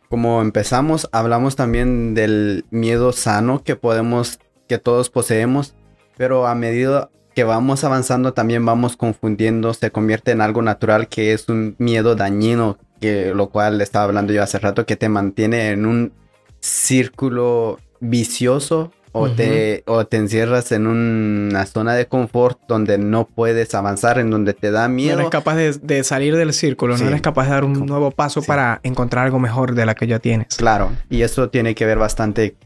como 0.09 0.43
empezamos, 0.43 1.09
hablamos 1.13 1.55
también 1.55 2.15
del 2.15 2.65
miedo 2.71 3.13
sano 3.13 3.63
que 3.63 3.77
podemos, 3.77 4.41
que 4.69 4.79
todos 4.79 5.09
poseemos, 5.09 5.75
pero 6.17 6.47
a 6.47 6.55
medida 6.55 7.11
que 7.35 7.45
vamos 7.45 7.85
avanzando 7.85 8.35
también 8.35 8.67
vamos 8.67 8.97
confundiendo, 8.97 9.73
se 9.73 9.93
convierte 9.93 10.33
en 10.33 10.41
algo 10.41 10.63
natural 10.63 11.09
que 11.09 11.33
es 11.33 11.49
un 11.49 11.77
miedo 11.79 12.17
dañino, 12.17 12.77
que 13.01 13.33
lo 13.35 13.51
cual 13.51 13.81
estaba 13.81 14.05
hablando 14.07 14.33
yo 14.33 14.43
hace 14.43 14.59
rato, 14.59 14.85
que 14.85 14.97
te 14.97 15.09
mantiene 15.09 15.71
en 15.71 15.87
un 15.87 16.13
círculo 16.61 17.79
vicioso 18.01 18.93
o, 19.13 19.29
te, 19.31 19.83
o 19.87 20.07
te 20.07 20.17
encierras 20.19 20.71
en 20.73 20.87
una 20.87 21.67
zona 21.67 21.95
de 21.95 22.07
confort 22.07 22.59
donde 22.69 22.97
no 22.99 23.27
puedes 23.27 23.75
avanzar, 23.75 24.19
en 24.19 24.31
donde 24.31 24.55
te 24.55 24.71
da 24.71 24.87
No 24.89 24.95
miedo. 24.95 25.19
eres 25.19 25.31
capaz 25.31 25.57
de, 25.57 25.73
de 25.83 26.05
salir 26.05 26.37
del 26.37 26.53
círculo, 26.53 26.97
Sí. 26.97 27.03
no 27.05 27.09
eres 27.11 27.21
capaz 27.23 27.45
de 27.47 27.51
dar 27.51 27.65
un 27.65 27.75
Como- 27.75 27.87
nuevo 27.87 28.11
paso 28.13 28.41
sí. 28.41 28.47
para 28.47 28.81
encontrar 28.85 29.25
algo 29.25 29.39
mejor 29.41 29.75
de 29.75 29.87
la 29.87 29.95
que 29.95 30.07
ya 30.07 30.19
tienes. 30.21 30.57
Claro, 30.57 30.93
y 31.09 31.23
eso 31.23 31.49
tiene 31.51 31.75
que 31.75 31.87
ver 31.87 31.99
bastante 31.99 32.57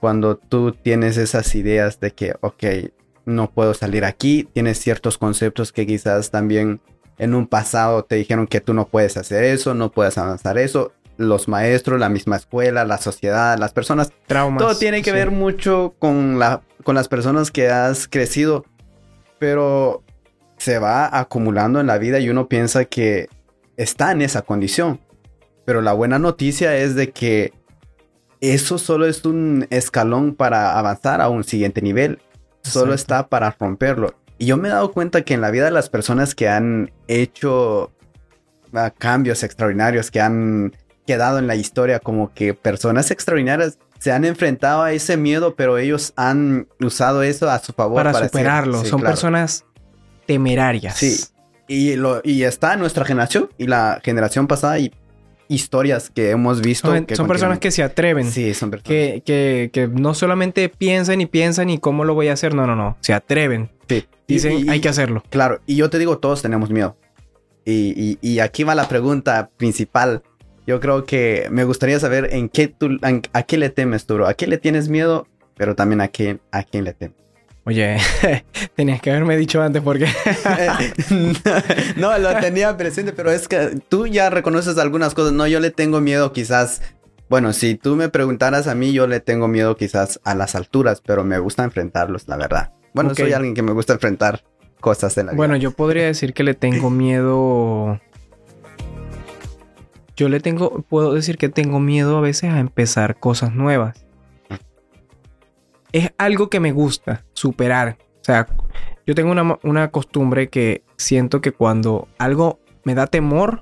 cuando 0.00 0.36
tú 0.36 0.72
tienes 0.72 1.16
esas 1.16 1.54
ideas 1.54 2.00
de 2.00 2.10
que, 2.12 2.34
ok, 2.40 2.64
no 3.24 3.50
puedo 3.52 3.72
salir 3.74 4.04
aquí, 4.04 4.48
tienes 4.52 4.78
ciertos 4.78 5.16
conceptos 5.18 5.72
que 5.72 5.86
quizás 5.86 6.30
también 6.30 6.80
en 7.18 7.34
un 7.34 7.46
pasado 7.46 8.02
te 8.04 8.16
dijeron 8.16 8.46
que 8.48 8.60
tú 8.60 8.74
no 8.74 8.88
puedes 8.88 9.16
hacer 9.16 9.44
eso, 9.44 9.74
no 9.74 9.92
puedes 9.92 10.18
avanzar 10.18 10.58
eso, 10.58 10.92
los 11.22 11.48
maestros, 11.48 11.98
la 11.98 12.08
misma 12.08 12.36
escuela, 12.36 12.84
la 12.84 12.98
sociedad, 12.98 13.58
las 13.58 13.72
personas, 13.72 14.12
Traumas. 14.26 14.62
todo 14.62 14.76
tiene 14.76 15.02
que 15.02 15.10
sí. 15.10 15.16
ver 15.16 15.30
mucho 15.30 15.94
con, 15.98 16.38
la, 16.38 16.62
con 16.84 16.94
las 16.94 17.08
personas 17.08 17.50
que 17.50 17.68
has 17.68 18.08
crecido, 18.08 18.64
pero 19.38 20.02
se 20.58 20.78
va 20.78 21.18
acumulando 21.18 21.80
en 21.80 21.86
la 21.86 21.98
vida 21.98 22.20
y 22.20 22.30
uno 22.30 22.48
piensa 22.48 22.84
que 22.84 23.28
está 23.76 24.12
en 24.12 24.22
esa 24.22 24.42
condición. 24.42 25.00
Pero 25.64 25.80
la 25.80 25.92
buena 25.92 26.18
noticia 26.18 26.76
es 26.76 26.94
de 26.94 27.10
que 27.10 27.52
eso 28.40 28.78
solo 28.78 29.06
es 29.06 29.24
un 29.24 29.66
escalón 29.70 30.34
para 30.34 30.78
avanzar 30.78 31.20
a 31.20 31.28
un 31.28 31.44
siguiente 31.44 31.82
nivel. 31.82 32.20
Solo 32.62 32.92
Exacto. 32.92 33.14
está 33.14 33.28
para 33.28 33.56
romperlo. 33.58 34.14
Y 34.38 34.46
yo 34.46 34.56
me 34.56 34.68
he 34.68 34.72
dado 34.72 34.92
cuenta 34.92 35.22
que 35.22 35.34
en 35.34 35.40
la 35.40 35.50
vida 35.50 35.64
de 35.64 35.70
las 35.70 35.88
personas 35.88 36.34
que 36.34 36.48
han 36.48 36.90
hecho 37.06 37.92
ah, 38.72 38.92
cambios 38.96 39.44
extraordinarios, 39.44 40.10
que 40.10 40.20
han 40.20 40.72
quedado 41.06 41.38
en 41.38 41.46
la 41.46 41.56
historia 41.56 41.98
como 41.98 42.32
que 42.32 42.54
personas 42.54 43.10
extraordinarias, 43.10 43.78
se 43.98 44.10
han 44.10 44.24
enfrentado 44.24 44.82
a 44.82 44.92
ese 44.92 45.16
miedo, 45.16 45.54
pero 45.54 45.78
ellos 45.78 46.12
han 46.16 46.66
usado 46.80 47.22
eso 47.22 47.48
a 47.48 47.58
su 47.60 47.72
favor. 47.72 48.02
Para, 48.02 48.24
superarlo. 48.24 48.84
Son 48.84 49.00
personas 49.00 49.64
temerarias. 50.26 50.96
Sí. 50.96 51.20
Y, 51.68 51.94
lo, 51.94 52.20
y 52.24 52.42
está 52.42 52.76
nuestra 52.76 53.04
generación 53.04 53.48
y 53.58 53.66
la 53.66 54.00
generación 54.02 54.46
pasada 54.48 54.78
y 54.78 54.92
historias 55.48 56.10
que 56.10 56.30
hemos 56.30 56.60
visto. 56.60 56.88
Son, 57.14 57.28
personas 57.28 57.58
que 57.58 57.70
se 57.70 57.82
atreven. 57.82 58.30
Sí, 58.30 58.54
son 58.54 58.70
personas. 58.70 58.88
Que, 58.88 59.22
que, 59.24 59.70
que, 59.72 59.88
no 59.88 60.14
solamente 60.14 60.68
piensan 60.68 61.20
y 61.20 61.26
piensan 61.26 61.70
y 61.70 61.78
cómo 61.78 62.04
lo 62.04 62.14
voy 62.14 62.28
a 62.28 62.32
hacer. 62.32 62.54
No, 62.54 62.66
no, 62.66 62.74
no. 62.74 62.96
Se 63.00 63.14
atreven. 63.14 63.70
Sí. 63.88 64.06
Dicen, 64.26 64.68
hay 64.68 64.80
que 64.80 64.88
hacerlo. 64.88 65.22
Claro. 65.30 65.60
Y 65.66 65.76
yo 65.76 65.90
te 65.90 65.98
digo, 65.98 66.18
todos 66.18 66.42
tenemos 66.42 66.70
miedo. 66.70 66.96
Y, 67.64 68.18
y, 68.20 68.40
aquí 68.40 68.64
va 68.64 68.74
la 68.74 68.88
pregunta 68.88 69.50
principal. 69.56 70.22
Yo 70.66 70.80
creo 70.80 71.04
que 71.04 71.48
me 71.50 71.64
gustaría 71.64 71.98
saber 71.98 72.28
en 72.32 72.48
qué 72.48 72.68
tú, 72.68 72.98
a 73.32 73.42
qué 73.42 73.56
le 73.58 73.70
temes 73.70 74.06
tú, 74.06 74.14
bro. 74.14 74.26
¿A 74.26 74.34
qué 74.34 74.46
le 74.46 74.58
tienes 74.58 74.88
miedo? 74.88 75.26
Pero 75.56 75.74
también 75.74 76.00
a 76.00 76.08
quién, 76.08 76.40
a 76.52 76.62
quién 76.62 76.84
le 76.84 76.94
temes. 76.94 77.16
Oye, 77.64 77.96
tenías 78.74 79.00
que 79.00 79.10
haberme 79.10 79.36
dicho 79.36 79.62
antes 79.62 79.82
porque... 79.82 80.06
no, 81.96 82.18
lo 82.18 82.36
tenía 82.40 82.76
presente, 82.76 83.12
pero 83.12 83.30
es 83.30 83.46
que 83.46 83.78
tú 83.88 84.06
ya 84.06 84.30
reconoces 84.30 84.78
algunas 84.78 85.14
cosas. 85.14 85.32
No, 85.32 85.46
yo 85.46 85.60
le 85.60 85.70
tengo 85.70 86.00
miedo 86.00 86.32
quizás... 86.32 86.82
Bueno, 87.28 87.52
si 87.52 87.76
tú 87.76 87.96
me 87.96 88.08
preguntaras 88.08 88.66
a 88.66 88.74
mí, 88.74 88.92
yo 88.92 89.06
le 89.06 89.20
tengo 89.20 89.48
miedo 89.48 89.76
quizás 89.76 90.20
a 90.24 90.34
las 90.34 90.54
alturas, 90.54 91.00
pero 91.04 91.24
me 91.24 91.38
gusta 91.38 91.64
enfrentarlos, 91.64 92.28
la 92.28 92.36
verdad. 92.36 92.72
Bueno, 92.94 93.14
soy 93.14 93.32
alguien 93.32 93.54
que 93.54 93.62
me 93.62 93.72
gusta 93.72 93.94
enfrentar 93.94 94.42
cosas 94.80 95.16
en 95.16 95.26
la 95.26 95.32
vida. 95.32 95.36
Bueno, 95.38 95.56
yo 95.56 95.70
podría 95.70 96.04
decir 96.04 96.34
que 96.34 96.42
le 96.42 96.54
tengo 96.54 96.90
miedo... 96.90 98.00
Yo 100.16 100.28
le 100.28 100.40
tengo, 100.40 100.82
puedo 100.82 101.14
decir 101.14 101.38
que 101.38 101.48
tengo 101.48 101.80
miedo 101.80 102.18
a 102.18 102.20
veces 102.20 102.50
a 102.50 102.60
empezar 102.60 103.18
cosas 103.18 103.54
nuevas 103.54 104.04
es 105.92 106.10
algo 106.18 106.50
que 106.50 106.60
me 106.60 106.72
gusta 106.72 107.24
superar. 107.32 107.98
O 108.20 108.24
sea, 108.24 108.48
yo 109.06 109.14
tengo 109.14 109.32
una, 109.62 109.90
costumbre 109.90 110.48
que 110.48 110.82
siento 110.96 111.40
que 111.40 111.52
cuando 111.52 112.08
algo 112.18 112.60
me 112.84 112.94
da 112.94 113.06
temor, 113.06 113.60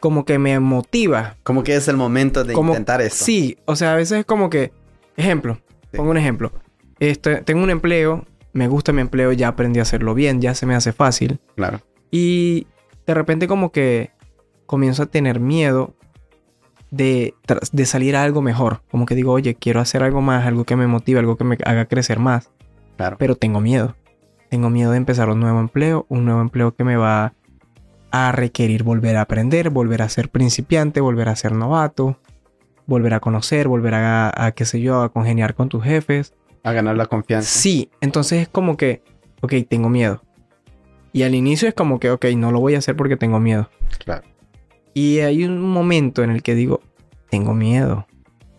como 0.00 0.24
que 0.24 0.38
me 0.38 0.58
motiva. 0.60 1.36
Como 1.42 1.62
que 1.62 1.74
es 1.74 1.88
el 1.88 1.96
momento 1.96 2.44
de 2.44 2.54
intentar 2.54 3.00
eso. 3.00 3.24
Sí, 3.24 3.58
o 3.64 3.76
sea, 3.76 3.92
a 3.92 3.96
veces 3.96 4.20
es 4.20 4.24
como 4.24 4.50
que, 4.50 4.72
ejemplo, 5.16 5.60
pongo 5.92 6.10
un 6.10 6.16
ejemplo. 6.16 6.52
Este, 6.98 7.36
tengo 7.42 7.62
un 7.62 7.70
empleo, 7.70 8.24
me 8.52 8.68
gusta 8.68 8.92
mi 8.92 9.00
empleo, 9.00 9.32
ya 9.32 9.48
aprendí 9.48 9.80
a 9.80 9.82
hacerlo 9.82 10.14
bien, 10.14 10.40
ya 10.40 10.54
se 10.54 10.66
me 10.66 10.74
hace 10.74 10.92
fácil. 10.92 11.40
Claro. 11.56 11.80
Y 12.10 12.66
de 13.06 13.14
repente 13.14 13.48
como 13.48 13.72
que 13.72 14.10
comienzo 14.72 15.02
a 15.02 15.06
tener 15.06 15.38
miedo 15.38 15.94
de, 16.90 17.34
de 17.72 17.84
salir 17.84 18.16
a 18.16 18.22
algo 18.22 18.40
mejor. 18.40 18.80
Como 18.90 19.04
que 19.04 19.14
digo, 19.14 19.30
oye, 19.30 19.54
quiero 19.54 19.80
hacer 19.80 20.02
algo 20.02 20.22
más, 20.22 20.46
algo 20.46 20.64
que 20.64 20.76
me 20.76 20.86
motive, 20.86 21.20
algo 21.20 21.36
que 21.36 21.44
me 21.44 21.58
haga 21.66 21.84
crecer 21.84 22.18
más. 22.18 22.50
Claro. 22.96 23.18
Pero 23.18 23.36
tengo 23.36 23.60
miedo. 23.60 23.96
Tengo 24.48 24.70
miedo 24.70 24.92
de 24.92 24.96
empezar 24.96 25.28
un 25.28 25.40
nuevo 25.40 25.60
empleo, 25.60 26.06
un 26.08 26.24
nuevo 26.24 26.40
empleo 26.40 26.74
que 26.74 26.84
me 26.84 26.96
va 26.96 27.34
a 28.12 28.32
requerir 28.32 28.82
volver 28.82 29.18
a 29.18 29.20
aprender, 29.20 29.68
volver 29.68 30.00
a 30.00 30.08
ser 30.08 30.30
principiante, 30.30 31.02
volver 31.02 31.28
a 31.28 31.36
ser 31.36 31.52
novato, 31.52 32.18
volver 32.86 33.12
a 33.12 33.20
conocer, 33.20 33.68
volver 33.68 33.92
a, 33.92 34.32
a 34.46 34.52
qué 34.52 34.64
sé 34.64 34.80
yo, 34.80 35.02
a 35.02 35.12
congeniar 35.12 35.54
con 35.54 35.68
tus 35.68 35.84
jefes. 35.84 36.32
A 36.62 36.72
ganar 36.72 36.96
la 36.96 37.04
confianza. 37.04 37.46
Sí, 37.46 37.90
entonces 38.00 38.40
es 38.40 38.48
como 38.48 38.78
que, 38.78 39.02
ok, 39.42 39.52
tengo 39.68 39.90
miedo. 39.90 40.22
Y 41.12 41.24
al 41.24 41.34
inicio 41.34 41.68
es 41.68 41.74
como 41.74 42.00
que, 42.00 42.10
ok, 42.10 42.24
no 42.38 42.52
lo 42.52 42.60
voy 42.60 42.74
a 42.74 42.78
hacer 42.78 42.96
porque 42.96 43.18
tengo 43.18 43.38
miedo. 43.38 43.68
Claro. 44.02 44.31
Y 44.94 45.20
hay 45.20 45.44
un 45.44 45.60
momento 45.60 46.22
en 46.22 46.30
el 46.30 46.42
que 46.42 46.54
digo, 46.54 46.80
tengo 47.30 47.54
miedo. 47.54 48.06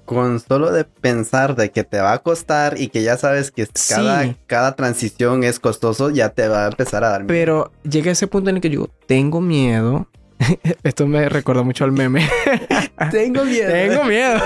Con 0.05 0.39
solo 0.39 0.71
de 0.71 0.83
pensar 0.83 1.55
de 1.55 1.71
que 1.71 1.83
te 1.83 1.99
va 1.99 2.13
a 2.13 2.19
costar 2.19 2.75
y 2.77 2.89
que 2.89 3.03
ya 3.03 3.17
sabes 3.17 3.51
que 3.51 3.67
cada, 3.87 4.35
cada 4.47 4.75
transición 4.75 5.43
es 5.43 5.59
costoso, 5.59 6.09
ya 6.09 6.29
te 6.29 6.47
va 6.47 6.65
a 6.65 6.67
empezar 6.67 7.03
a 7.03 7.09
dar 7.09 7.21
miedo. 7.21 7.27
Pero 7.29 7.71
llega 7.89 8.11
ese 8.11 8.27
punto 8.27 8.49
en 8.49 8.57
el 8.57 8.61
que 8.61 8.69
digo, 8.69 8.89
tengo 9.07 9.39
miedo. 9.39 10.09
Esto 10.83 11.07
me 11.07 11.29
recuerda 11.29 11.63
mucho 11.63 11.85
al 11.85 11.91
meme. 11.91 12.27
tengo 13.11 13.45
miedo. 13.45 13.71
tengo 13.71 14.03
miedo. 14.03 14.41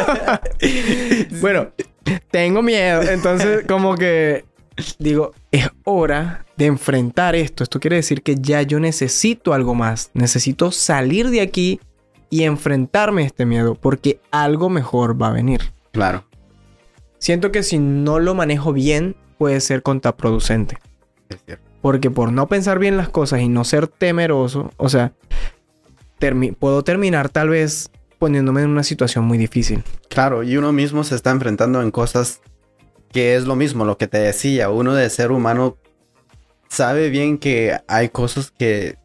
bueno, 1.41 1.72
tengo 2.29 2.62
miedo. 2.62 3.01
Entonces, 3.01 3.65
como 3.67 3.96
que 3.96 4.46
digo, 5.00 5.34
es 5.51 5.69
hora 5.84 6.46
de 6.55 6.65
enfrentar 6.65 7.36
esto. 7.36 7.63
Esto 7.63 7.79
quiere 7.79 7.98
decir 7.98 8.22
que 8.22 8.36
ya 8.36 8.62
yo 8.62 8.79
necesito 8.79 9.53
algo 9.53 9.75
más. 9.75 10.12
Necesito 10.13 10.72
salir 10.72 11.29
de 11.29 11.41
aquí 11.41 11.79
y 12.29 12.43
enfrentarme 12.43 13.24
a 13.24 13.25
este 13.25 13.46
miedo 13.46 13.75
porque 13.75 14.19
algo 14.31 14.69
mejor 14.69 15.22
va 15.22 15.27
a 15.27 15.34
venir. 15.34 15.62
Claro. 15.91 16.25
Siento 17.19 17.51
que 17.51 17.63
si 17.63 17.79
no 17.79 18.19
lo 18.19 18.36
manejo 18.36 18.74
bien 18.74 19.15
puede 19.38 19.60
ser 19.62 19.81
contraproducente. 19.81 20.77
Es 21.29 21.39
cierto. 21.46 21.63
Porque 21.81 22.12
por 22.12 22.31
no 22.31 22.48
pensar 22.48 22.79
bien 22.79 22.98
las 22.98 23.10
cosas 23.10 23.41
y 23.41 23.50
no 23.50 23.63
ser 23.63 23.88
temeroso, 23.88 24.72
o 24.77 24.89
sea, 24.89 25.13
puedo 26.60 26.84
terminar 26.84 27.29
tal 27.29 27.50
vez 27.50 27.91
poniéndome 28.19 28.63
en 28.63 28.69
una 28.69 28.84
situación 28.84 29.25
muy 29.25 29.38
difícil. 29.38 29.84
Claro, 30.10 30.43
y 30.43 30.57
uno 30.57 30.74
mismo 30.74 31.03
se 31.03 31.15
está 31.15 31.31
enfrentando 31.31 31.81
en 31.81 31.91
cosas 31.91 32.41
que 33.18 33.36
es 33.36 33.46
lo 33.46 33.56
mismo, 33.56 33.84
lo 33.84 33.98
que 33.98 34.06
te 34.06 34.20
decía, 34.20 34.70
uno 34.70 34.94
de 34.94 35.10
ser 35.10 35.32
humano 35.32 35.76
sabe 36.70 37.10
bien 37.10 37.40
que 37.40 37.76
hay 37.88 38.10
cosas 38.10 38.52
que, 38.52 39.00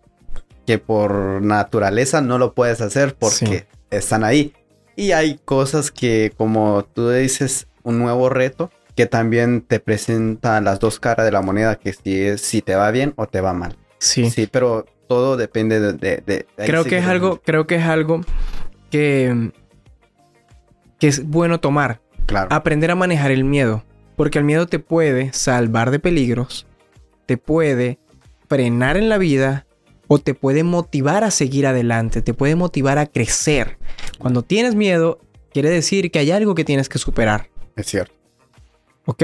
que 0.67 0.77
por 0.77 1.41
naturaleza 1.41 2.21
no 2.21 2.37
lo 2.37 2.53
puedes 2.53 2.83
hacer 2.83 3.15
porque 3.15 3.67
están 3.91 4.23
ahí. 4.23 4.53
Y 4.97 5.13
hay 5.13 5.41
cosas 5.43 5.91
que, 5.91 6.31
como 6.37 6.85
tú 6.93 7.09
dices, 7.09 7.69
un 7.85 8.01
nuevo 8.01 8.29
reto 8.29 8.71
que 8.97 9.07
también 9.07 9.63
te 9.63 9.81
presenta 9.81 10.61
las 10.61 10.79
dos 10.79 11.01
caras 11.01 11.25
de 11.25 11.33
la 11.33 11.41
moneda, 11.41 11.77
que 11.77 11.95
si, 11.95 12.21
es, 12.21 12.43
si 12.43 12.61
te 12.61 12.75
va 12.75 12.91
bien 12.91 13.15
o 13.17 13.27
te 13.27 13.41
va 13.41 13.55
mal. 13.55 13.79
Sí. 13.97 14.29
Sí, 14.29 14.47
pero 14.47 14.85
todo 15.09 15.39
depende 15.39 15.81
de... 15.81 16.47
creo, 16.59 16.85
que 16.85 16.99
es 16.99 17.07
algo, 17.07 17.41
creo 17.43 17.67
que 17.67 17.77
es 17.77 17.87
algo 17.87 18.21
que, 18.91 19.53
que 20.99 21.09
es 21.09 21.27
bueno 21.27 21.61
tomar. 21.61 22.03
Claro. 22.27 22.49
Aprender 22.51 22.91
a 22.91 22.95
manejar 22.95 23.31
el 23.31 23.45
miedo. 23.45 23.83
Porque 24.17 24.39
el 24.39 24.45
miedo 24.45 24.67
te 24.67 24.79
puede 24.79 25.33
salvar 25.33 25.91
de 25.91 25.99
peligros, 25.99 26.67
te 27.27 27.37
puede 27.37 27.99
frenar 28.49 28.97
en 28.97 29.09
la 29.09 29.19
vida 29.19 29.67
o 30.09 30.19
te 30.19 30.35
puede 30.35 30.63
motivar 30.63 31.25
a 31.25 31.31
seguir 31.31 31.67
adelante, 31.67 32.21
te 32.21 32.35
puede 32.35 32.55
motivar 32.55 32.99
a 32.99 33.07
crecer. 33.07 33.79
Cuando 34.19 34.43
tienes 34.43 34.75
miedo, 34.75 35.21
quiere 35.53 35.71
decir 35.71 36.11
que 36.11 36.19
hay 36.19 36.31
algo 36.31 36.55
que 36.55 36.65
tienes 36.65 36.89
que 36.89 36.99
superar. 36.99 37.49
Es 37.77 37.87
cierto. 37.87 38.15
¿Ok? 39.07 39.23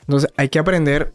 Entonces 0.00 0.30
hay 0.36 0.48
que 0.48 0.58
aprender 0.58 1.12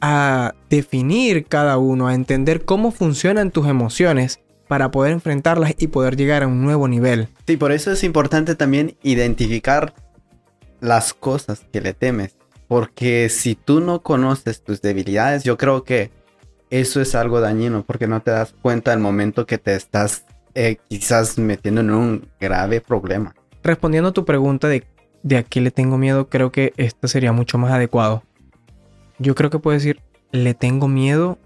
a 0.00 0.54
definir 0.68 1.46
cada 1.46 1.78
uno, 1.78 2.08
a 2.08 2.14
entender 2.14 2.64
cómo 2.64 2.90
funcionan 2.90 3.50
tus 3.50 3.68
emociones 3.68 4.40
para 4.68 4.90
poder 4.90 5.12
enfrentarlas 5.12 5.74
y 5.78 5.88
poder 5.88 6.16
llegar 6.16 6.42
a 6.42 6.46
un 6.46 6.62
nuevo 6.62 6.88
nivel. 6.88 7.28
Sí, 7.46 7.56
por 7.56 7.72
eso 7.72 7.92
es 7.92 8.02
importante 8.04 8.54
también 8.54 8.96
identificar 9.02 9.94
las 10.80 11.14
cosas 11.14 11.66
que 11.72 11.80
le 11.80 11.94
temes. 11.94 12.36
Porque 12.72 13.28
si 13.28 13.54
tú 13.54 13.82
no 13.82 14.00
conoces 14.00 14.62
tus 14.64 14.80
debilidades, 14.80 15.44
yo 15.44 15.58
creo 15.58 15.84
que 15.84 16.10
eso 16.70 17.02
es 17.02 17.14
algo 17.14 17.42
dañino 17.42 17.84
porque 17.84 18.06
no 18.06 18.22
te 18.22 18.30
das 18.30 18.54
cuenta 18.62 18.92
del 18.92 19.00
momento 19.00 19.44
que 19.44 19.58
te 19.58 19.74
estás 19.74 20.24
eh, 20.54 20.78
quizás 20.88 21.36
metiendo 21.36 21.82
en 21.82 21.90
un 21.90 22.28
grave 22.40 22.80
problema. 22.80 23.34
Respondiendo 23.62 24.08
a 24.08 24.12
tu 24.14 24.24
pregunta 24.24 24.68
de, 24.68 24.86
de 25.22 25.36
a 25.36 25.42
qué 25.42 25.60
le 25.60 25.70
tengo 25.70 25.98
miedo, 25.98 26.30
creo 26.30 26.50
que 26.50 26.72
esto 26.78 27.08
sería 27.08 27.32
mucho 27.32 27.58
más 27.58 27.72
adecuado. 27.72 28.22
Yo 29.18 29.34
creo 29.34 29.50
que 29.50 29.58
puedo 29.58 29.74
decir, 29.74 30.00
le 30.30 30.54
tengo 30.54 30.88
miedo 30.88 31.38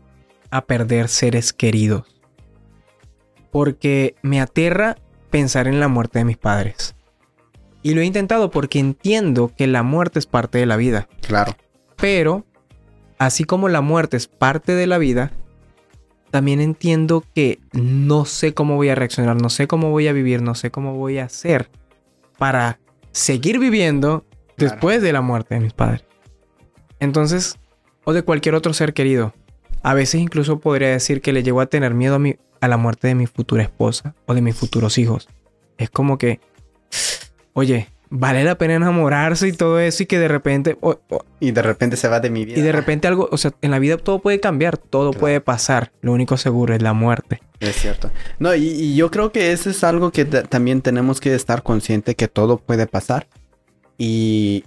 a 0.51 0.65
perder 0.65 1.09
seres 1.09 1.53
queridos. 1.53 2.05
Porque 3.51 4.15
me 4.23 4.41
aterra 4.41 4.95
pensar 5.31 5.67
en 5.67 5.81
la 5.81 5.89
muerte 5.89 6.21
de 6.21 6.25
mis 6.25 6.37
padres. 6.37 6.96
Y 7.87 7.95
lo 7.95 8.01
he 8.01 8.05
intentado 8.05 8.51
porque 8.51 8.81
entiendo 8.81 9.53
que 9.57 9.69
la 9.69 9.85
muerte 9.85 10.19
es 10.19 10.27
parte 10.27 10.59
de 10.59 10.67
la 10.67 10.77
vida. 10.77 11.07
Claro. 11.21 11.55
Pero, 11.95 12.45
así 13.17 13.45
como 13.45 13.69
la 13.69 13.81
muerte 13.81 14.17
es 14.17 14.27
parte 14.27 14.73
de 14.73 14.89
la 14.89 14.99
vida, 14.99 15.31
también 16.33 16.61
entiendo 16.61 17.23
que 17.33 17.61
no 17.71 18.25
sé 18.25 18.55
cómo 18.55 18.75
voy 18.75 18.89
a 18.89 18.97
reaccionar, 18.97 19.41
no 19.41 19.51
sé 19.51 19.69
cómo 19.69 19.93
voy 19.93 20.09
a 20.09 20.13
vivir, 20.13 20.43
no 20.43 20.57
sé 20.57 20.73
cómo 20.73 20.95
voy 20.95 21.19
a 21.19 21.27
hacer 21.27 21.71
para 22.39 22.81
seguir 23.13 23.61
viviendo 23.61 24.25
después 24.57 25.01
de 25.01 25.13
la 25.13 25.21
muerte 25.21 25.55
de 25.55 25.61
mis 25.61 25.73
padres. 25.73 26.05
Entonces, 26.99 27.57
o 28.03 28.13
de 28.13 28.25
cualquier 28.25 28.57
otro 28.57 28.73
ser 28.73 28.95
querido. 28.95 29.33
A 29.85 29.95
veces 29.95 30.21
incluso 30.21 30.59
podría 30.59 30.89
decir 30.89 31.21
que 31.21 31.33
le 31.33 31.45
llevo 31.45 31.61
a 31.61 31.67
tener 31.67 31.95
miedo 31.95 32.17
a, 32.17 32.19
mi, 32.19 32.35
a 32.61 32.67
la 32.67 32.79
muerte 32.79 33.07
de 33.07 33.15
mi 33.15 33.29
futura 33.29 33.63
esposa 33.63 34.17
o 34.27 34.35
de 34.35 34.43
mis 34.43 34.57
futuros 34.57 34.99
hijos. 34.99 35.29
Es 35.79 35.89
como 35.89 36.19
que 36.19 36.41
oye, 37.57 37.89
vale 38.11 38.45
la 38.45 38.59
pena 38.59 38.75
enamorarse 38.75 39.49
y 39.49 39.53
todo 39.53 39.81
eso 39.81 40.03
y 40.03 40.07
que 40.07 40.19
de 40.19 40.29
repente... 40.29 40.77
y 41.41 41.53
de 41.53 41.63
repente 41.63 41.97
se 41.97 42.07
va 42.07 42.21
de 42.21 42.29
mi 42.29 42.45
vida. 42.45 42.59
Y 42.59 42.63
de 42.63 42.71
repente 42.71 43.09
algo, 43.09 43.31
o 43.33 43.37
sea, 43.39 43.53
en 43.63 43.71
la 43.71 43.79
vida 43.79 43.97
todo 43.97 44.19
puede 44.19 44.41
cambiar, 44.41 44.77
todo 44.77 45.13
puede 45.13 45.41
pasar. 45.41 45.91
Lo 46.03 46.13
único 46.13 46.37
seguro 46.37 46.75
es 46.75 46.83
la 46.83 46.93
muerte. 46.93 47.41
Es 47.59 47.77
cierto. 47.77 48.11
No, 48.39 48.55
y, 48.55 48.95
yo 48.95 49.11
creo 49.11 49.33
que 49.33 49.53
eso 49.53 49.71
es 49.71 49.83
algo 49.85 50.13
que 50.13 50.27
también 50.27 50.83
tenemos 50.83 51.19
que 51.19 51.35
estar 51.35 51.63
consciente 51.63 52.15
que 52.15 52.29
todo 52.29 52.59
puede 52.59 52.87
pasar. 52.87 53.27
y, 53.97 54.65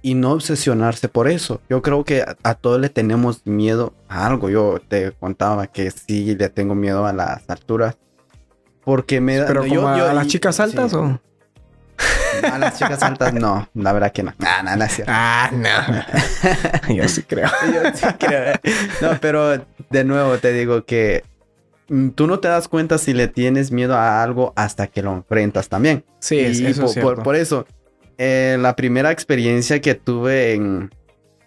y 0.00 0.14
no 0.14 0.32
obsesionarse 0.32 1.08
por 1.08 1.28
eso. 1.28 1.60
Yo 1.68 1.82
creo 1.82 2.04
que 2.04 2.22
a, 2.22 2.36
a, 2.44 2.54
todos 2.54 2.80
le 2.80 2.88
tenemos 2.88 3.44
miedo 3.46 3.94
a 4.08 4.26
algo. 4.28 4.48
Yo 4.48 4.80
te 4.86 5.10
contaba 5.10 5.66
que 5.66 5.90
sí 5.90 6.36
le 6.36 6.48
tengo 6.50 6.76
miedo 6.76 7.04
a 7.04 7.12
las 7.12 7.50
alturas. 7.50 7.96
Porque 8.84 9.20
me 9.20 9.38
da... 9.38 9.46
¿Pero 9.48 9.66
yo, 9.66 9.82
como 9.82 9.96
yo- 9.96 10.08
a 10.08 10.12
las 10.12 10.28
chicas 10.28 10.60
altas 10.60 10.92
sí. 10.92 10.96
o...? 10.96 11.20
A 12.52 12.58
las 12.58 12.78
chicas 12.78 13.02
altas 13.02 13.32
no, 13.34 13.68
la 13.74 13.92
verdad 13.92 14.12
que 14.12 14.22
no. 14.22 14.32
Ah, 14.40 14.62
no, 14.64 14.76
no 14.76 14.84
es 14.84 14.92
cierto. 14.94 15.12
Ah, 15.14 15.50
no. 15.52 16.94
Yo 16.94 17.08
sí 17.08 17.22
creo. 17.22 17.48
Yo 17.74 17.82
sí 17.94 18.06
creo. 18.18 18.54
No, 19.00 19.18
pero 19.20 19.64
de 19.90 20.04
nuevo 20.04 20.38
te 20.38 20.52
digo 20.52 20.84
que 20.84 21.22
mm, 21.88 22.10
tú 22.10 22.26
no 22.26 22.38
te 22.40 22.48
das 22.48 22.68
cuenta 22.68 22.98
si 22.98 23.12
le 23.14 23.28
tienes 23.28 23.70
miedo 23.72 23.96
a 23.96 24.22
algo 24.22 24.52
hasta 24.56 24.86
que 24.86 25.02
lo 25.02 25.12
enfrentas 25.12 25.68
también. 25.68 26.04
Sí, 26.20 26.36
Y 26.36 26.66
eso 26.66 26.80
por, 26.80 26.84
es 26.88 26.92
cierto. 26.92 27.14
por- 27.14 27.22
por 27.22 27.36
eso, 27.36 27.66
eh, 28.18 28.56
la 28.60 28.76
primera 28.76 29.10
experiencia 29.10 29.80
que 29.80 29.94
tuve 29.94 30.54
en, 30.54 30.90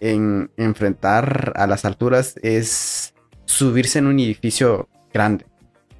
en 0.00 0.50
enfrentar 0.56 1.52
a 1.56 1.66
las 1.66 1.84
alturas 1.84 2.34
es 2.42 3.14
subirse 3.44 3.98
en 3.98 4.06
un 4.06 4.18
edificio 4.18 4.88
grande. 5.12 5.46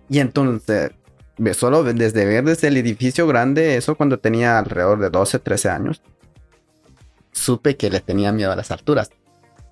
Y 0.08 0.18
entonces, 0.20 0.90
solo 1.54 1.82
desde 1.84 2.24
ver 2.24 2.44
desde 2.44 2.68
el 2.68 2.76
edificio 2.76 3.26
grande, 3.26 3.76
eso 3.76 3.94
cuando 3.96 4.18
tenía 4.18 4.58
alrededor 4.58 4.98
de 5.00 5.10
12, 5.10 5.38
13 5.38 5.68
años, 5.70 6.02
supe 7.32 7.76
que 7.76 7.90
le 7.90 8.00
tenía 8.00 8.32
miedo 8.32 8.52
a 8.52 8.56
las 8.56 8.70
alturas. 8.70 9.10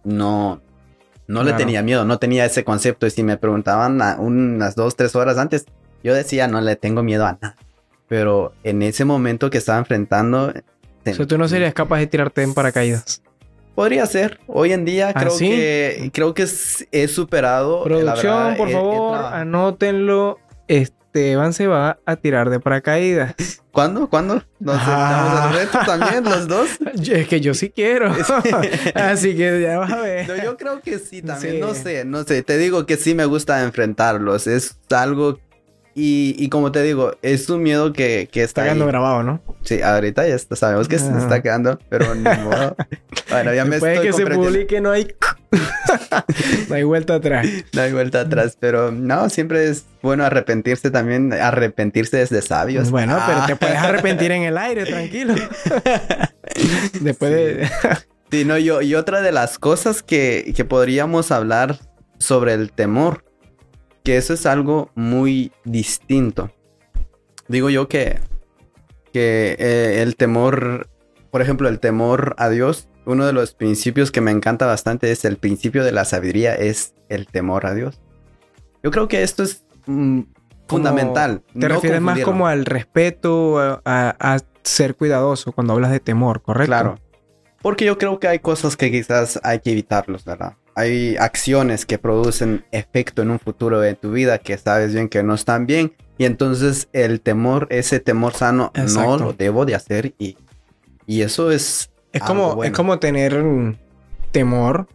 No, 0.05 0.61
no 1.27 1.43
le 1.43 1.55
tenía 1.55 1.83
miedo, 1.83 2.05
no 2.05 2.19
tenía 2.19 2.45
ese 2.45 2.65
concepto. 2.65 3.07
Y 3.07 3.11
si 3.11 3.23
me 3.23 3.39
preguntaban 3.39 4.03
a- 4.03 4.17
unas 4.19 4.75
dos, 4.75 4.97
tres 4.97 5.17
horas 5.17 5.39
antes, 5.39 5.65
yo 6.03 6.15
decía, 6.15 6.47
no 6.49 6.61
le 6.61 6.77
tengo 6.77 7.03
miedo 7.03 7.25
a 7.25 7.39
nada. 7.41 7.57
Pero 8.09 8.53
en 8.65 8.83
ese 8.83 9.05
momento 9.07 9.49
que 9.49 9.59
estaba 9.59 9.79
enfrentando... 9.79 10.53
O 11.07 11.13
sea, 11.15 11.27
tú 11.27 11.39
no 11.39 11.49
serías 11.49 11.73
capaz 11.73 11.99
de 11.99 12.07
tirarte 12.07 12.43
en 12.43 12.53
paracaídas. 12.53 13.23
Podría 13.75 14.05
ser. 14.07 14.39
Hoy 14.47 14.73
en 14.73 14.85
día 14.85 15.13
¿Ah, 15.15 15.21
creo 15.21 15.33
sí? 15.33 15.49
que 15.49 16.11
creo 16.13 16.33
que 16.35 16.43
es- 16.43 16.87
he 16.93 17.09
superado. 17.09 17.83
Producción, 17.85 18.37
verdad, 18.37 18.57
por 18.59 18.69
he- 18.69 18.71
he 18.71 18.75
favor, 18.75 19.13
trabajado. 19.19 20.39
Esteban 21.15 21.53
se 21.53 21.69
va 21.69 21.99
a 22.05 22.17
tirar 22.17 22.51
de 22.51 22.59
paracaídas. 22.59 23.35
¿Cuándo? 23.71 24.09
¿Cuándo? 24.09 24.43
Nos 24.59 24.77
Ah. 24.81 24.81
estamos 24.81 25.41
al 25.41 25.55
reto 25.55 25.79
también, 25.87 26.25
los 26.25 26.49
dos. 26.49 26.69
Yo- 26.97 27.15
Es 27.25 27.29
que 27.29 27.41
yo 27.41 27.55
sí 27.55 27.71
quiero. 27.71 28.13
Así 28.95 29.37
que 29.37 29.61
ya 29.63 29.79
vas 29.79 29.93
a 29.93 30.01
ver. 30.01 30.29
No, 30.29 30.37
yo 30.43 30.57
creo 30.57 30.81
que 30.81 30.99
sí 30.99 31.23
también. 31.23 31.55
Sí. 31.55 31.61
No 31.61 31.75
sé, 31.75 32.05
no 32.05 32.25
sé. 32.25 32.43
Te 32.43 32.59
digo 32.59 32.85
que 32.87 32.97
sí 32.97 33.15
me 33.15 33.27
gusta 33.27 33.63
enfrentarlos. 33.63 34.49
Es 34.49 34.77
algo. 34.91 35.39
Y, 35.97 36.35
y 36.37 36.49
como 36.49 36.73
te 36.73 36.83
digo, 36.83 37.13
es 37.23 37.49
un 37.49 37.63
miedo 37.63 37.93
que, 37.93 38.29
que 38.33 38.43
está. 38.43 38.63
Está 38.63 38.65
quedando 38.65 38.85
ahí. 38.87 38.91
grabado, 38.91 39.23
¿no? 39.23 39.41
Sí, 39.63 39.81
ahorita 39.83 40.27
ya 40.27 40.35
está- 40.35 40.57
sabemos 40.57 40.89
que 40.89 40.99
se 40.99 41.07
Ah. 41.11 41.19
está 41.19 41.41
quedando, 41.43 41.79
pero 41.89 42.13
ni 42.17 42.23
modo. 42.25 42.75
Bueno, 43.31 43.55
ya 43.55 43.65
me 43.65 43.73
Después 43.77 44.01
de 44.01 44.09
estoy 44.09 44.25
que 44.27 44.31
se 44.31 44.37
publique 44.37 44.81
no 44.81 44.91
hay... 44.91 45.15
no 46.69 46.75
hay 46.75 46.83
vuelta 46.83 47.15
atrás. 47.17 47.47
No 47.73 47.83
hay 47.83 47.93
vuelta 47.93 48.21
atrás, 48.23 48.57
pero 48.59 48.91
no, 48.93 49.29
siempre 49.31 49.69
es 49.69 49.85
bueno 50.03 50.25
arrepentirse 50.25 50.91
también. 50.91 51.33
Arrepentirse 51.33 52.23
es 52.23 52.31
de 52.31 52.43
sabios. 52.43 52.91
Bueno, 52.91 53.19
pero 53.27 53.39
Ah. 53.43 53.47
te 53.47 53.57
puedes 53.57 53.77
arrepentir 53.77 54.33
en 54.33 54.43
el 54.43 54.59
aire, 54.59 54.85
tranquilo. 54.85 55.35
Después 57.01 57.33
de... 57.33 57.69
Sí, 58.31 58.45
no, 58.45 58.59
yo, 58.59 58.83
y 58.83 58.95
otra 58.95 59.21
de 59.23 59.33
las 59.33 59.59
cosas 59.59 60.03
que, 60.03 60.53
que 60.57 60.65
podríamos 60.65 61.31
hablar 61.31 61.79
sobre 62.19 62.55
el 62.55 62.73
temor, 62.73 63.25
que 64.03 64.17
eso 64.17 64.35
es 64.35 64.45
algo 64.47 64.91
muy 64.95 65.53
distinto. 65.65 66.51
Digo 67.49 67.71
yo 67.71 67.89
que, 67.89 68.19
que 69.13 69.55
eh, 69.59 70.03
el 70.03 70.17
temor, 70.17 70.89
por 71.31 71.43
ejemplo, 71.43 71.69
el 71.69 71.79
temor 71.79 72.35
a 72.39 72.49
Dios, 72.49 72.89
uno 73.07 73.27
de 73.27 73.33
los 73.33 73.55
principios 73.55 74.11
que 74.11 74.21
me 74.21 74.31
encanta 74.31 74.67
bastante 74.67 75.11
es 75.11 75.25
el 75.25 75.37
principio 75.37 75.85
de 75.85 75.93
la 75.93 76.05
sabiduría, 76.05 76.55
es 76.55 76.95
el 77.09 77.27
temor 77.27 77.67
a 77.67 77.75
Dios. 77.75 78.01
Yo 78.83 78.91
creo 78.91 79.09
que 79.09 79.23
esto 79.23 79.43
es 79.43 79.65
mm, 79.87 80.21
fundamental. 80.69 81.43
Te 81.53 81.69
no 81.69 81.75
refieres 81.75 82.01
más 82.01 82.19
como 82.21 82.47
al 82.47 82.65
respeto, 82.65 83.59
a, 83.59 83.81
a- 83.85 84.35
a 84.35 84.39
ser 84.63 84.95
cuidadoso 84.97 85.53
cuando 85.53 85.75
hablas 85.75 85.91
de 85.91 86.01
temor, 86.01 86.41
¿correcto? 86.43 86.67
Claro. 86.71 86.99
Porque 87.61 87.85
yo 87.85 87.97
creo 87.99 88.19
que 88.19 88.29
hay 88.29 88.39
cosas 88.41 88.77
que 88.77 88.91
quizás 88.91 89.41
hay 89.43 89.61
que 89.61 89.73
evitarlos, 89.73 90.25
¿verdad? 90.25 90.55
Hay 90.75 91.17
acciones 91.19 91.87
que 91.87 91.99
producen 91.99 92.65
efecto 92.73 93.23
en 93.23 93.31
un 93.31 93.39
futuro 93.39 93.81
de 93.81 93.95
tu 93.95 94.11
vida 94.13 94.39
que 94.39 94.59
sabes 94.59 94.93
bien 94.93 95.09
que 95.09 95.23
no 95.23 95.35
están 95.35 95.67
bien. 95.67 95.95
Y 96.19 96.25
entonces 96.27 96.89
el 96.93 97.21
temor, 97.21 97.67
ese 97.71 98.01
temor 98.01 98.35
sano, 98.35 98.73
no 98.75 99.17
lo 99.19 99.33
debo 99.33 99.65
de 99.67 99.75
hacer. 99.75 100.15
Y, 100.19 100.37
y 101.07 101.23
eso 101.23 101.51
es... 101.53 101.91
Es 102.15 102.23
algo 102.23 102.35
como, 102.35 102.55
bueno. 102.57 102.71
es 102.73 102.77
como 102.77 102.99
tener 102.99 103.43
mm, 103.43 103.77
temor 104.33 104.89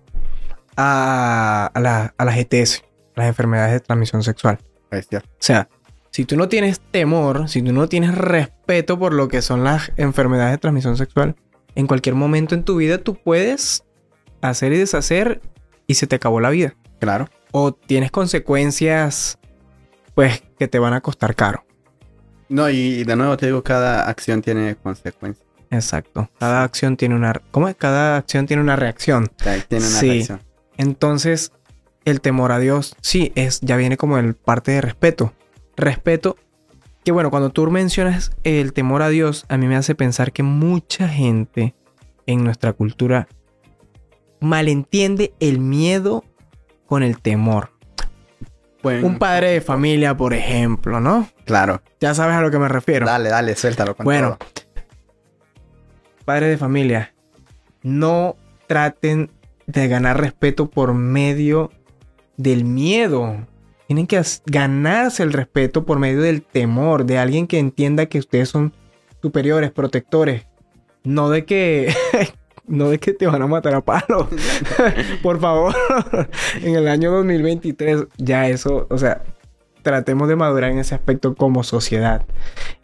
a, 0.75 1.69
a, 1.73 1.79
la- 1.79 2.13
a 2.17 2.25
las 2.25 2.37
ETS, 2.37 2.83
las 3.15 3.27
enfermedades 3.27 3.73
de 3.73 3.79
transmisión 3.81 4.23
sexual. 4.23 4.59
es 4.91 5.07
cierto. 5.07 5.29
O 5.31 5.35
sea, 5.39 5.69
si 6.11 6.25
tú 6.25 6.35
no 6.37 6.49
tienes 6.49 6.79
temor, 6.79 7.49
si 7.49 7.61
tú 7.61 7.71
no 7.73 7.87
tienes 7.87 8.15
respeto 8.17 8.97
por 8.97 9.13
lo 9.13 9.27
que 9.27 9.41
son 9.41 9.63
las 9.63 9.91
enfermedades 9.97 10.51
de 10.53 10.57
transmisión 10.57 10.97
sexual, 10.97 11.35
en 11.75 11.85
cualquier 11.87 12.15
momento 12.15 12.55
en 12.55 12.63
tu 12.63 12.77
vida 12.77 12.97
tú 12.97 13.15
puedes 13.15 13.83
hacer 14.41 14.73
y 14.73 14.77
deshacer 14.77 15.41
y 15.87 15.95
se 15.95 16.07
te 16.07 16.15
acabó 16.15 16.39
la 16.39 16.49
vida. 16.49 16.75
Claro. 16.99 17.29
O 17.51 17.73
tienes 17.73 18.11
consecuencias, 18.11 19.37
pues, 20.15 20.43
que 20.57 20.67
te 20.67 20.79
van 20.79 20.93
a 20.93 21.01
costar 21.01 21.35
caro. 21.35 21.63
No, 22.47 22.69
y 22.69 23.03
de 23.03 23.15
nuevo 23.15 23.37
te 23.37 23.45
digo, 23.45 23.63
cada 23.63 24.07
acción 24.09 24.41
tiene 24.41 24.75
consecuencias. 24.75 25.45
Exacto. 25.71 26.29
Cada 26.39 26.63
acción 26.63 26.97
tiene 26.97 27.15
una... 27.15 27.33
¿Cómo 27.51 27.67
es? 27.69 27.75
Cada 27.75 28.17
acción 28.17 28.45
tiene 28.47 28.61
una 28.63 28.75
reacción. 28.75 29.27
Tiene 29.67 29.85
una 29.85 29.99
Sí. 29.99 30.09
reacción. 30.09 30.41
Entonces, 30.77 31.51
el 32.05 32.21
temor 32.21 32.51
a 32.51 32.59
Dios, 32.59 32.95
sí, 33.01 33.31
es, 33.35 33.59
ya 33.61 33.75
viene 33.77 33.97
como 33.97 34.17
el 34.17 34.33
parte 34.33 34.71
de 34.71 34.81
respeto. 34.81 35.33
Respeto, 35.77 36.37
que 37.03 37.11
bueno, 37.11 37.29
cuando 37.29 37.49
tú 37.51 37.69
mencionas 37.69 38.31
el 38.43 38.73
temor 38.73 39.01
a 39.01 39.09
Dios, 39.09 39.45
a 39.49 39.57
mí 39.57 39.67
me 39.67 39.75
hace 39.75 39.95
pensar 39.95 40.31
que 40.31 40.43
mucha 40.43 41.07
gente 41.07 41.75
en 42.25 42.43
nuestra 42.43 42.73
cultura 42.73 43.27
malentiende 44.39 45.33
el 45.39 45.59
miedo 45.59 46.23
con 46.85 47.03
el 47.03 47.19
temor. 47.21 47.71
Bueno, 48.81 49.05
Un 49.05 49.19
padre 49.19 49.51
de 49.51 49.61
familia, 49.61 50.15
por 50.15 50.33
ejemplo, 50.33 51.01
¿no? 51.01 51.27
Claro. 51.45 51.81
Ya 51.99 52.13
sabes 52.13 52.35
a 52.37 52.41
lo 52.41 52.49
que 52.49 52.59
me 52.59 52.69
refiero. 52.69 53.05
Dale, 53.05 53.29
dale, 53.29 53.55
suéltalo. 53.55 53.95
Con 53.95 54.05
Bueno. 54.05 54.37
todo. 54.39 54.47
Padre 56.29 56.45
de 56.45 56.57
familia, 56.57 57.15
no 57.81 58.35
traten 58.67 59.31
de 59.65 59.87
ganar 59.87 60.21
respeto 60.21 60.69
por 60.69 60.93
medio 60.93 61.71
del 62.37 62.65
miedo. 62.65 63.47
Tienen 63.87 64.05
que 64.05 64.21
ganarse 64.45 65.23
el 65.23 65.33
respeto 65.33 65.87
por 65.87 65.97
medio 65.97 66.21
del 66.21 66.43
temor, 66.43 67.05
de 67.05 67.17
alguien 67.17 67.47
que 67.47 67.57
entienda 67.57 68.05
que 68.05 68.19
ustedes 68.19 68.49
son 68.49 68.73
superiores, 69.23 69.71
protectores. 69.71 70.45
No 71.03 71.31
de 71.31 71.45
que. 71.45 71.91
no 72.67 72.89
de 72.89 72.99
que 72.99 73.13
te 73.13 73.25
van 73.25 73.41
a 73.41 73.47
matar 73.47 73.73
a 73.73 73.81
palo. 73.81 74.29
por 75.23 75.39
favor. 75.39 75.73
en 76.61 76.75
el 76.75 76.89
año 76.89 77.11
2023, 77.11 78.05
ya 78.19 78.47
eso. 78.49 78.85
O 78.91 78.99
sea, 78.99 79.23
tratemos 79.81 80.27
de 80.27 80.35
madurar 80.35 80.69
en 80.69 80.77
ese 80.77 80.93
aspecto 80.93 81.33
como 81.33 81.63
sociedad. 81.63 82.23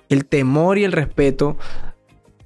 El 0.10 0.26
temor 0.26 0.80
y 0.80 0.84
el 0.84 0.94
respeto 0.94 1.58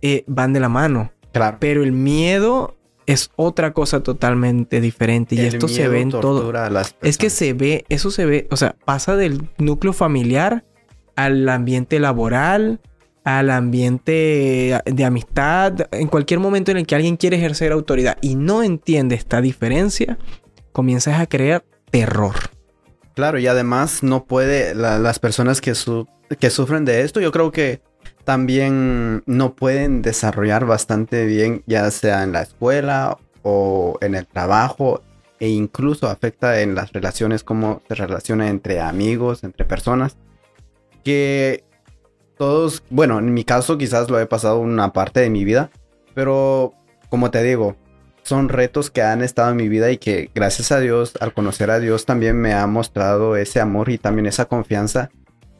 eh, 0.01 0.23
van 0.27 0.53
de 0.53 0.59
la 0.59 0.69
mano. 0.69 1.12
Claro. 1.31 1.57
Pero 1.59 1.83
el 1.83 1.91
miedo 1.91 2.75
es 3.05 3.31
otra 3.35 3.73
cosa 3.73 4.01
totalmente 4.01 4.81
diferente. 4.81 5.35
Y 5.35 5.39
El 5.39 5.45
esto 5.47 5.67
se 5.67 5.79
miedo 5.81 5.91
ve 5.91 6.01
en 6.01 6.09
todo. 6.09 6.57
a 6.57 6.69
las 6.69 6.95
Es 7.01 7.17
que 7.17 7.29
se 7.29 7.53
ve, 7.53 7.85
eso 7.89 8.12
se 8.12 8.25
ve, 8.25 8.47
o 8.51 8.55
sea, 8.57 8.75
pasa 8.85 9.15
del 9.15 9.49
núcleo 9.57 9.93
familiar 9.93 10.63
al 11.15 11.47
ambiente 11.49 11.99
laboral, 11.99 12.79
al 13.23 13.49
ambiente 13.49 14.79
de 14.85 15.05
amistad, 15.05 15.88
en 15.91 16.07
cualquier 16.07 16.39
momento 16.39 16.71
en 16.71 16.77
el 16.77 16.88
que 16.88 16.95
alguien 16.95 17.17
quiere 17.17 17.38
ejercer 17.38 17.71
autoridad 17.71 18.17
y 18.21 18.35
no 18.35 18.63
entiende 18.63 19.15
esta 19.15 19.41
diferencia, 19.41 20.17
comienzas 20.71 21.19
a 21.19 21.25
crear 21.27 21.63
terror. 21.91 22.35
Claro, 23.15 23.38
y 23.39 23.47
además 23.47 24.01
no 24.03 24.23
puede, 24.25 24.73
la- 24.75 24.97
las 24.99 25.19
personas 25.19 25.62
que, 25.62 25.75
su- 25.75 26.07
que 26.39 26.49
sufren 26.49 26.85
de 26.85 27.01
esto, 27.01 27.19
yo 27.19 27.31
creo 27.31 27.51
que 27.51 27.81
también 28.29 29.23
no 29.25 29.55
pueden 29.55 30.03
desarrollar 30.03 30.67
bastante 30.67 31.25
bien, 31.25 31.63
ya 31.65 31.89
sea 31.89 32.21
en 32.21 32.31
la 32.31 32.43
escuela 32.43 33.17
o 33.41 33.97
en 34.01 34.13
el 34.13 34.27
trabajo, 34.27 35.01
e 35.39 35.49
incluso 35.49 36.07
afecta 36.07 36.61
en 36.61 36.75
las 36.75 36.93
relaciones, 36.93 37.43
cómo 37.43 37.81
se 37.87 37.95
relaciona 37.95 38.49
entre 38.49 38.81
amigos, 38.81 39.43
entre 39.43 39.65
personas, 39.65 40.15
que 41.03 41.63
todos, 42.37 42.83
bueno, 42.91 43.17
en 43.17 43.33
mi 43.33 43.43
caso 43.45 43.79
quizás 43.79 44.11
lo 44.11 44.19
he 44.19 44.27
pasado 44.27 44.59
una 44.59 44.93
parte 44.93 45.21
de 45.21 45.31
mi 45.31 45.43
vida, 45.43 45.71
pero 46.13 46.75
como 47.09 47.31
te 47.31 47.41
digo, 47.41 47.77
son 48.21 48.47
retos 48.47 48.91
que 48.91 49.01
han 49.01 49.23
estado 49.23 49.49
en 49.49 49.57
mi 49.57 49.69
vida 49.69 49.89
y 49.89 49.97
que 49.97 50.29
gracias 50.35 50.71
a 50.71 50.79
Dios, 50.79 51.13
al 51.19 51.33
conocer 51.33 51.71
a 51.71 51.79
Dios, 51.79 52.05
también 52.05 52.39
me 52.39 52.53
ha 52.53 52.67
mostrado 52.67 53.35
ese 53.37 53.59
amor 53.59 53.89
y 53.89 53.97
también 53.97 54.27
esa 54.27 54.45
confianza 54.45 55.09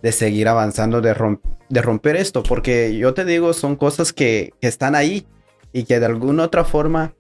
de 0.02 0.12
seguir 0.12 0.48
avanzando, 0.48 1.02
de, 1.02 1.14
rom- 1.14 1.42
de 1.70 1.82
romper 1.82 2.16
esto, 2.16 2.44
porque 2.44 2.96
yo 2.96 3.14
te 3.14 3.26
digo, 3.26 3.54
son 3.54 3.76
cosas 3.76 4.14
que, 4.14 4.54
que 4.62 4.68
están 4.68 4.96
ahí 4.96 5.28
y 5.74 5.84
que 5.84 6.00
de 6.00 6.06
alguna 6.06 6.44
otra 6.44 6.64
forma 6.64 7.14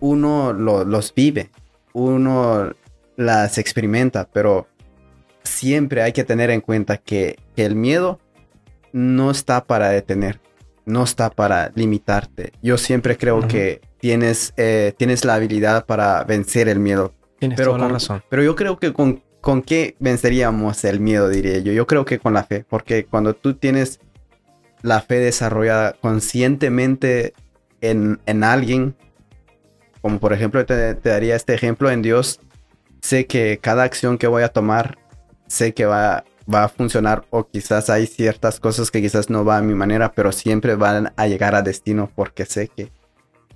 uno 0.00 0.52
los 0.52 1.14
vive, 1.14 1.50
uno 1.92 2.72
las 3.16 3.58
experimenta, 3.58 4.28
pero 4.32 4.66
siempre 5.42 6.02
hay 6.02 6.12
que 6.12 6.24
tener 6.24 6.50
en 6.50 6.60
cuenta 6.60 6.98
que, 6.98 7.38
el 7.56 7.74
miedo 7.74 8.20
no 8.92 9.30
está 9.30 9.64
para 9.64 9.88
detener, 9.88 10.40
no 10.84 11.04
está 11.04 11.30
para 11.30 11.72
limitarte. 11.74 12.52
Yo 12.62 12.76
siempre 12.76 13.16
creo 13.16 13.48
que 13.48 13.80
tienes, 13.98 14.52
eh, 14.58 14.92
tienes 14.98 15.24
la 15.24 15.34
habilidad 15.34 15.86
para 15.86 16.22
vencer 16.24 16.68
el 16.68 16.78
miedo. 16.78 17.14
Tienes 17.38 17.56
pero 17.56 17.72
toda 17.72 17.86
la 17.86 17.94
razón. 17.94 18.22
Pero 18.28 18.42
yo 18.42 18.54
creo 18.54 18.78
que 18.78 18.92
con, 18.92 19.22
con 19.46 19.62
qué 19.62 19.94
venceríamos 20.00 20.82
el 20.82 20.98
miedo, 20.98 21.28
diría 21.28 21.58
yo. 21.58 21.72
Yo 21.72 21.86
creo 21.86 22.04
que 22.04 22.18
con 22.18 22.34
la 22.34 22.42
fe, 22.42 22.64
porque 22.68 23.04
cuando 23.04 23.32
tú 23.32 23.54
tienes 23.54 24.00
la 24.82 25.00
fe 25.00 25.20
desarrollada 25.20 25.92
conscientemente 25.92 27.32
en, 27.80 28.18
en 28.26 28.42
alguien, 28.42 28.96
como 30.02 30.18
por 30.18 30.32
ejemplo 30.32 30.66
te, 30.66 30.94
daría 30.94 31.36
este 31.36 31.54
ejemplo 31.54 31.92
en 31.92 32.02
Dios, 32.02 32.40
sé 33.00 33.26
que 33.26 33.60
cada 33.62 33.84
acción 33.84 34.18
que 34.18 34.26
voy 34.26 34.42
a 34.42 34.48
tomar, 34.48 34.98
sé 35.46 35.74
que 35.74 35.86
va, 35.86 36.24
va 36.52 36.64
a 36.64 36.68
funcionar 36.68 37.24
o 37.30 37.46
quizás 37.46 37.88
hay 37.88 38.08
ciertas 38.08 38.58
cosas 38.58 38.90
que 38.90 39.00
quizás 39.00 39.30
no 39.30 39.44
va 39.44 39.58
a 39.58 39.62
mi 39.62 39.74
manera, 39.74 40.10
pero 40.10 40.32
siempre 40.32 40.74
van 40.74 41.12
a 41.16 41.28
llegar 41.28 41.54
a 41.54 41.62
destino 41.62 42.10
porque 42.16 42.46
sé 42.46 42.66
que 42.66 42.90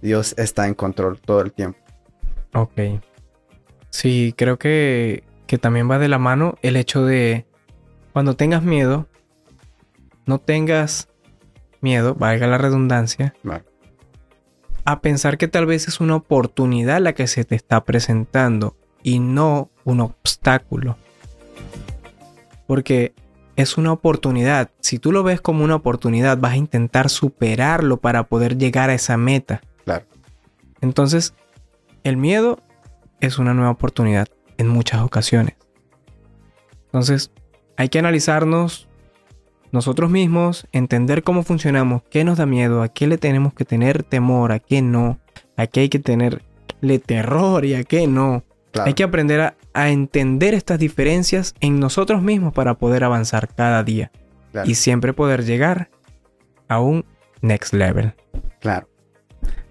Dios 0.00 0.37
está 0.38 0.68
en 0.68 0.74
control 0.74 1.18
todo 1.18 1.40
el 1.40 1.50
tiempo. 1.50 1.81
Ok. 2.55 2.79
Sí, 3.90 4.33
creo 4.37 4.57
que, 4.57 5.24
que 5.51 5.59
también 5.59 5.91
va 5.91 5.99
de 5.99 6.07
la 6.07 6.21
mano 6.21 6.55
el 6.63 6.77
hecho 6.77 7.05
de 7.05 7.45
cuando 8.13 8.37
tengas 8.37 8.63
miedo, 8.63 9.09
no 10.25 10.39
tengas 10.39 11.09
miedo, 11.81 12.15
valga 12.15 12.47
la 12.47 12.57
redundancia, 12.57 13.35
a 14.85 15.01
pensar 15.01 15.39
que 15.39 15.49
tal 15.49 15.67
vez 15.67 15.89
es 15.89 15.99
una 15.99 16.15
oportunidad 16.15 17.01
la 17.01 17.15
que 17.15 17.27
se 17.27 17.43
te 17.45 17.57
está 17.57 17.85
presentando 17.85 18.77
y 19.03 19.19
no 19.19 19.71
un 19.83 20.03
obstáculo. 20.03 20.97
Porque 22.69 23.13
es 23.57 23.77
una 23.77 23.91
oportunidad. 23.91 24.71
Si 24.79 25.01
tú 25.01 25.11
lo 25.11 25.25
ves 25.25 25.41
como 25.41 25.65
una 25.65 25.75
oportunidad, 25.75 26.39
vas 26.39 26.53
a 26.53 26.59
intentar 26.59 27.11
superarlo 27.11 27.97
para 27.97 28.23
poder 28.23 28.57
llegar 28.57 28.89
a 28.89 28.95
esa 28.95 29.17
meta. 29.17 29.63
Claro. 29.85 30.05
Entonces, 30.81 31.35
el 32.05 32.17
miedo 32.17 32.61
es 33.19 33.41
una 33.41 33.53
nueva 33.53 33.73
oportunidad 33.73 34.29
en 34.61 34.68
muchas 34.68 35.01
ocasiones. 35.03 35.55
Entonces, 36.87 37.31
hay 37.77 37.88
que 37.88 37.99
analizarnos 37.99 38.88
nosotros 39.73 40.11
mismos, 40.11 40.66
entender 40.73 41.23
cómo 41.23 41.42
funcionamos, 41.42 42.03
qué 42.11 42.25
nos 42.25 42.38
da 42.38 42.46
miedo, 42.46 42.83
a 42.83 42.88
qué 42.88 43.07
le 43.07 43.18
tenemos 43.18 43.55
que 43.55 43.64
tener 43.64 44.03
temor, 44.03 44.53
a 44.53 44.59
qué 44.59 44.83
no, 44.83 45.18
a 45.57 45.66
qué 45.66 45.81
hay 45.81 45.88
que 45.88 45.99
tenerle 45.99 46.99
terror 47.05 47.64
y 47.64 47.75
a 47.75 47.85
qué 47.85 48.07
no. 48.07 48.42
Hay 48.75 48.94
que 48.94 49.03
aprender 49.03 49.40
a, 49.40 49.88
entender 49.88 50.55
estas 50.55 50.79
diferencias 50.79 51.55
en 51.61 51.81
nosotros 51.81 52.23
mismos 52.23 52.53
para 52.53 52.75
poder 52.75 53.05
avanzar 53.05 53.49
cada 53.49 53.83
día 53.83 54.11
y 54.64 54.75
siempre 54.75 55.12
poder 55.12 55.44
llegar 55.44 55.90
a 56.68 56.81
un 56.81 57.05
next 57.40 57.73
level. 57.73 58.14
Claro. 58.61 58.88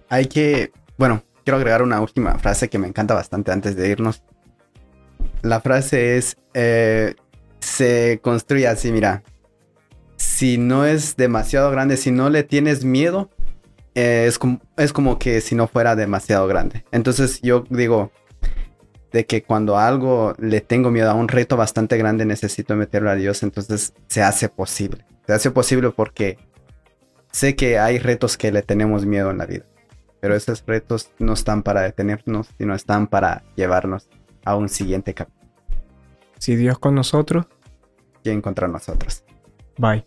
Hay 0.10 0.26
que, 0.26 0.72
bueno, 0.98 1.24
quiero 1.44 1.58
agregar 1.58 1.82
una 1.82 2.02
última 2.02 2.38
frase 2.40 2.70
que 2.70 2.78
me 2.78 2.88
encanta 2.88 3.14
bastante 3.14 3.52
antes 3.52 3.76
de 3.76 3.90
irnos. 3.90 4.24
La 5.42 5.62
frase 5.62 6.18
es, 6.18 6.38
eh, 6.54 7.16
se 7.60 8.20
construye 8.22 8.68
así, 8.68 8.92
mira, 8.92 9.24
si 10.18 10.58
no 10.58 10.86
es 10.86 11.16
demasiado 11.16 11.72
grande, 11.72 11.98
si 11.98 12.12
no 12.12 12.30
le 12.30 12.44
tienes 12.44 12.84
miedo, 12.84 13.30
eh, 13.96 14.26
es, 14.28 14.38
como, 14.38 14.62
es 14.78 14.94
como 14.94 15.18
que 15.18 15.42
si 15.42 15.56
no 15.56 15.68
fuera 15.68 15.96
demasiado 15.96 16.48
grande. 16.48 16.86
Entonces 16.92 17.42
yo 17.42 17.64
digo 17.70 18.12
de 19.12 19.26
que 19.26 19.44
cuando 19.44 19.78
algo 19.78 20.36
le 20.38 20.62
tengo 20.62 20.92
miedo 20.92 21.10
a 21.10 21.16
un 21.16 21.28
reto 21.28 21.58
bastante 21.58 21.98
grande, 21.98 22.26
necesito 22.26 22.76
meterlo 22.76 23.10
a 23.10 23.16
Dios, 23.16 23.44
entonces 23.44 23.94
se 24.08 24.22
hace 24.22 24.50
posible. 24.50 25.06
Se 25.26 25.34
hace 25.34 25.52
posible 25.52 25.92
porque 25.92 26.38
sé 27.32 27.56
que 27.56 27.80
hay 27.80 27.98
retos 27.98 28.38
que 28.38 28.52
le 28.52 28.62
tenemos 28.62 29.06
miedo 29.06 29.32
en 29.32 29.38
la 29.38 29.46
vida, 29.46 29.66
pero 30.20 30.36
esos 30.36 30.64
retos 30.66 31.12
no 31.18 31.34
están 31.34 31.64
para 31.64 31.82
detenernos, 31.82 32.50
sino 32.58 32.76
están 32.76 33.08
para 33.08 33.44
llevarnos 33.56 34.10
a 34.50 34.56
un 34.56 34.68
siguiente 34.68 35.14
capítulo. 35.14 35.48
Si 36.40 36.56
Dios 36.56 36.80
con 36.80 36.96
nosotros, 36.96 37.46
¿quién 38.24 38.42
contra 38.42 38.68
nosotros? 38.68 39.24
Bye. 39.78 40.06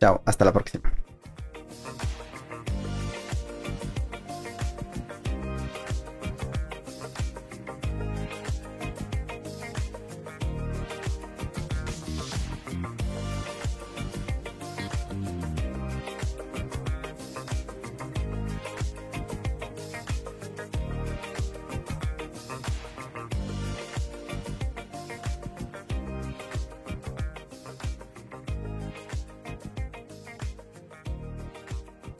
Chao, 0.00 0.22
hasta 0.24 0.44
la 0.44 0.52
próxima. 0.52 0.92